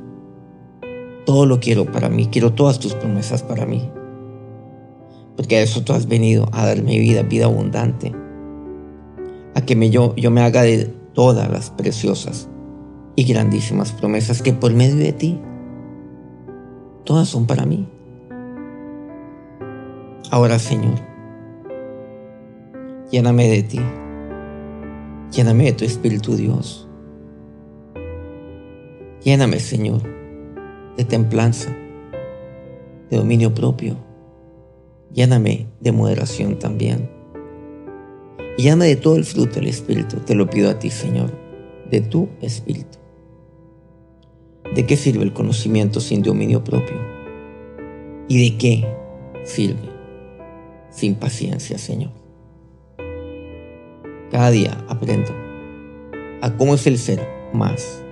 Todo 1.26 1.46
lo 1.46 1.60
quiero 1.60 1.84
para 1.84 2.08
mí, 2.08 2.28
quiero 2.28 2.54
todas 2.54 2.80
tus 2.80 2.94
promesas 2.94 3.44
para 3.44 3.66
mí 3.66 3.90
porque 5.38 5.58
a 5.58 5.62
eso 5.62 5.84
tú 5.84 5.94
has 5.94 6.08
venido, 6.08 6.50
a 6.52 6.66
darme 6.66 7.00
vida, 7.00 7.22
vida 7.22 7.46
abundante, 7.46 8.12
a 9.54 9.62
que 9.62 9.76
me, 9.76 9.92
yo, 9.92 10.16
yo 10.16 10.32
me 10.32 10.42
haga 10.42 10.64
de 10.64 10.86
todas 11.14 11.50
las 11.50 11.70
preciosas 11.70 12.50
y 13.16 13.24
grandísimas 13.24 13.92
promesas 13.92 14.42
que 14.42 14.52
por 14.52 14.74
medio 14.74 14.98
de 14.98 15.14
ti, 15.14 15.40
todas 17.04 17.30
son 17.30 17.46
para 17.46 17.66
mí. 17.66 17.88
Ahora, 20.32 20.58
Señor, 20.58 20.96
lléname 23.12 23.48
de 23.48 23.64
ti, 23.64 23.80
lléname 25.32 25.66
de 25.66 25.74
tu 25.74 25.86
Espíritu 25.86 26.36
Dios. 26.36 26.90
Lléname, 29.24 29.60
Señor, 29.60 30.02
de 30.96 31.04
templanza, 31.04 31.70
de 33.10 33.18
dominio 33.18 33.54
propio 33.54 34.07
Lléname 35.14 35.68
de 35.80 35.92
moderación 35.92 36.60
también. 36.60 37.10
Y 38.58 38.70
de 38.70 38.96
todo 38.96 39.16
el 39.16 39.26
fruto 39.26 39.56
del 39.56 39.68
Espíritu. 39.68 40.18
Te 40.18 40.34
lo 40.34 40.50
pido 40.50 40.70
a 40.70 40.80
ti, 40.80 40.90
Señor, 40.90 41.32
de 41.90 42.02
tu 42.02 42.30
Espíritu. 42.42 42.98
¿De 44.74 44.86
qué 44.86 44.98
sirve 44.98 45.24
el 45.24 45.34
conocimiento 45.34 46.00
sin 46.00 46.22
dominio 46.22 46.64
propio? 46.64 46.98
¿Y 48.28 48.50
de 48.50 48.58
qué 48.58 48.88
sirve 49.44 49.90
sin 50.90 51.16
paciencia, 51.16 51.78
Señor? 51.78 52.12
Cada 54.32 54.52
día 54.52 54.86
aprendo 54.90 55.32
a 56.42 56.56
cómo 56.58 56.76
es 56.76 56.86
el 56.88 56.98
ser 56.98 57.26
más 57.54 58.04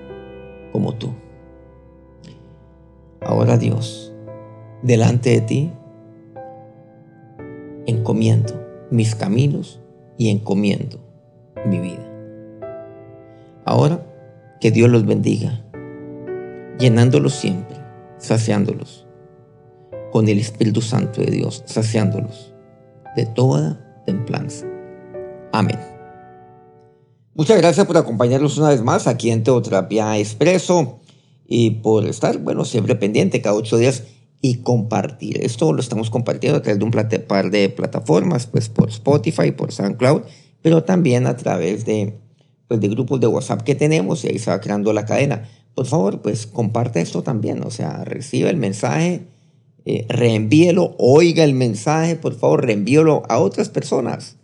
como 0.72 0.94
tú. 0.94 1.14
Ahora 3.22 3.58
Dios, 3.58 4.14
delante 4.82 5.32
de 5.32 5.42
ti, 5.42 5.72
encomiendo 7.86 8.54
mis 8.92 9.16
caminos 9.16 9.82
y 10.18 10.30
encomiendo 10.30 11.00
mi 11.66 11.80
vida. 11.80 12.12
Ahora 13.66 14.06
que 14.60 14.72
Dios 14.72 14.90
los 14.90 15.06
bendiga, 15.06 15.64
llenándolos 16.80 17.34
siempre, 17.34 17.78
saciándolos 18.18 19.08
con 20.12 20.28
el 20.28 20.40
Espíritu 20.40 20.82
Santo 20.82 21.22
de 21.22 21.32
Dios, 21.32 21.64
saciándolos 21.66 22.54
de 23.16 23.26
toda 23.26 24.04
templanza. 24.06 24.66
Amén. 25.52 25.80
Muchas 27.34 27.58
gracias 27.58 27.86
por 27.86 27.98
acompañarnos 27.98 28.58
una 28.58 28.70
vez 28.70 28.82
más 28.82 29.08
aquí 29.08 29.30
en 29.30 29.44
Teoterapia 29.44 30.18
Expreso 30.18 31.00
y 31.48 31.72
por 31.72 32.06
estar, 32.06 32.38
bueno, 32.38 32.66
siempre 32.66 32.96
pendiente 32.96 33.42
cada 33.42 33.56
ocho 33.56 33.78
días 33.78 34.04
y 34.46 34.58
compartir. 34.58 35.44
Esto 35.44 35.74
lo 35.74 35.82
estamos 35.82 36.12
compartiendo 36.12 36.60
a 36.60 36.62
través 36.62 36.78
de 36.78 36.86
un 36.86 36.92
par 36.92 37.50
de 37.50 37.70
plataformas, 37.70 38.46
pues 38.46 38.70
por 38.70 38.90
Spotify, 38.90 39.52
por 39.52 39.72
SoundCloud, 39.72 40.22
pero 40.62 40.84
también 40.84 41.26
a 41.26 41.36
través 41.36 41.84
de, 41.84 42.20
pues, 42.68 42.80
de 42.80 42.88
grupos 42.90 43.20
de 43.20 43.26
WhatsApp 43.26 43.64
que 43.64 43.74
tenemos 43.74 44.24
y 44.24 44.28
ahí 44.28 44.38
se 44.38 44.52
va 44.52 44.62
creando 44.62 44.94
la 44.94 45.06
cadena. 45.06 45.50
Por 45.74 45.88
favor, 45.88 46.22
pues 46.22 46.46
comparte 46.46 47.02
esto 47.02 47.24
también, 47.24 47.64
o 47.64 47.72
sea, 47.72 48.04
reciba 48.06 48.52
el 48.52 48.58
mensaje, 48.58 49.26
eh, 49.84 50.06
reenvíelo, 50.10 50.94
oiga 51.00 51.44
el 51.44 51.56
mensaje, 51.56 52.16
por 52.16 52.36
favor, 52.36 52.66
reenvíelo 52.66 53.24
a 53.28 53.40
otras 53.40 53.70
personas 53.70 54.38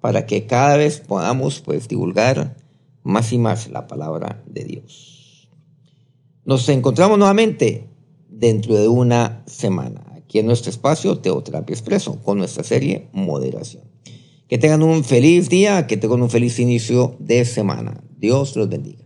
para 0.00 0.26
que 0.26 0.46
cada 0.46 0.76
vez 0.76 0.98
podamos 0.98 1.60
pues 1.60 1.86
divulgar 1.86 2.56
más 3.04 3.32
y 3.32 3.38
más 3.38 3.70
la 3.70 3.86
palabra 3.86 4.42
de 4.46 4.64
Dios. 4.64 5.48
Nos 6.44 6.68
encontramos 6.68 7.18
nuevamente 7.18 7.87
dentro 8.38 8.76
de 8.76 8.86
una 8.86 9.42
semana, 9.46 10.04
aquí 10.16 10.38
en 10.38 10.46
nuestro 10.46 10.70
espacio 10.70 11.18
Teoterapia 11.18 11.74
Expreso, 11.74 12.22
con 12.22 12.38
nuestra 12.38 12.62
serie 12.62 13.08
Moderación. 13.12 13.82
Que 14.48 14.58
tengan 14.58 14.82
un 14.82 15.02
feliz 15.04 15.48
día, 15.48 15.86
que 15.86 15.96
tengan 15.96 16.22
un 16.22 16.30
feliz 16.30 16.58
inicio 16.58 17.16
de 17.18 17.44
semana. 17.44 18.00
Dios 18.16 18.54
los 18.56 18.68
bendiga. 18.68 19.04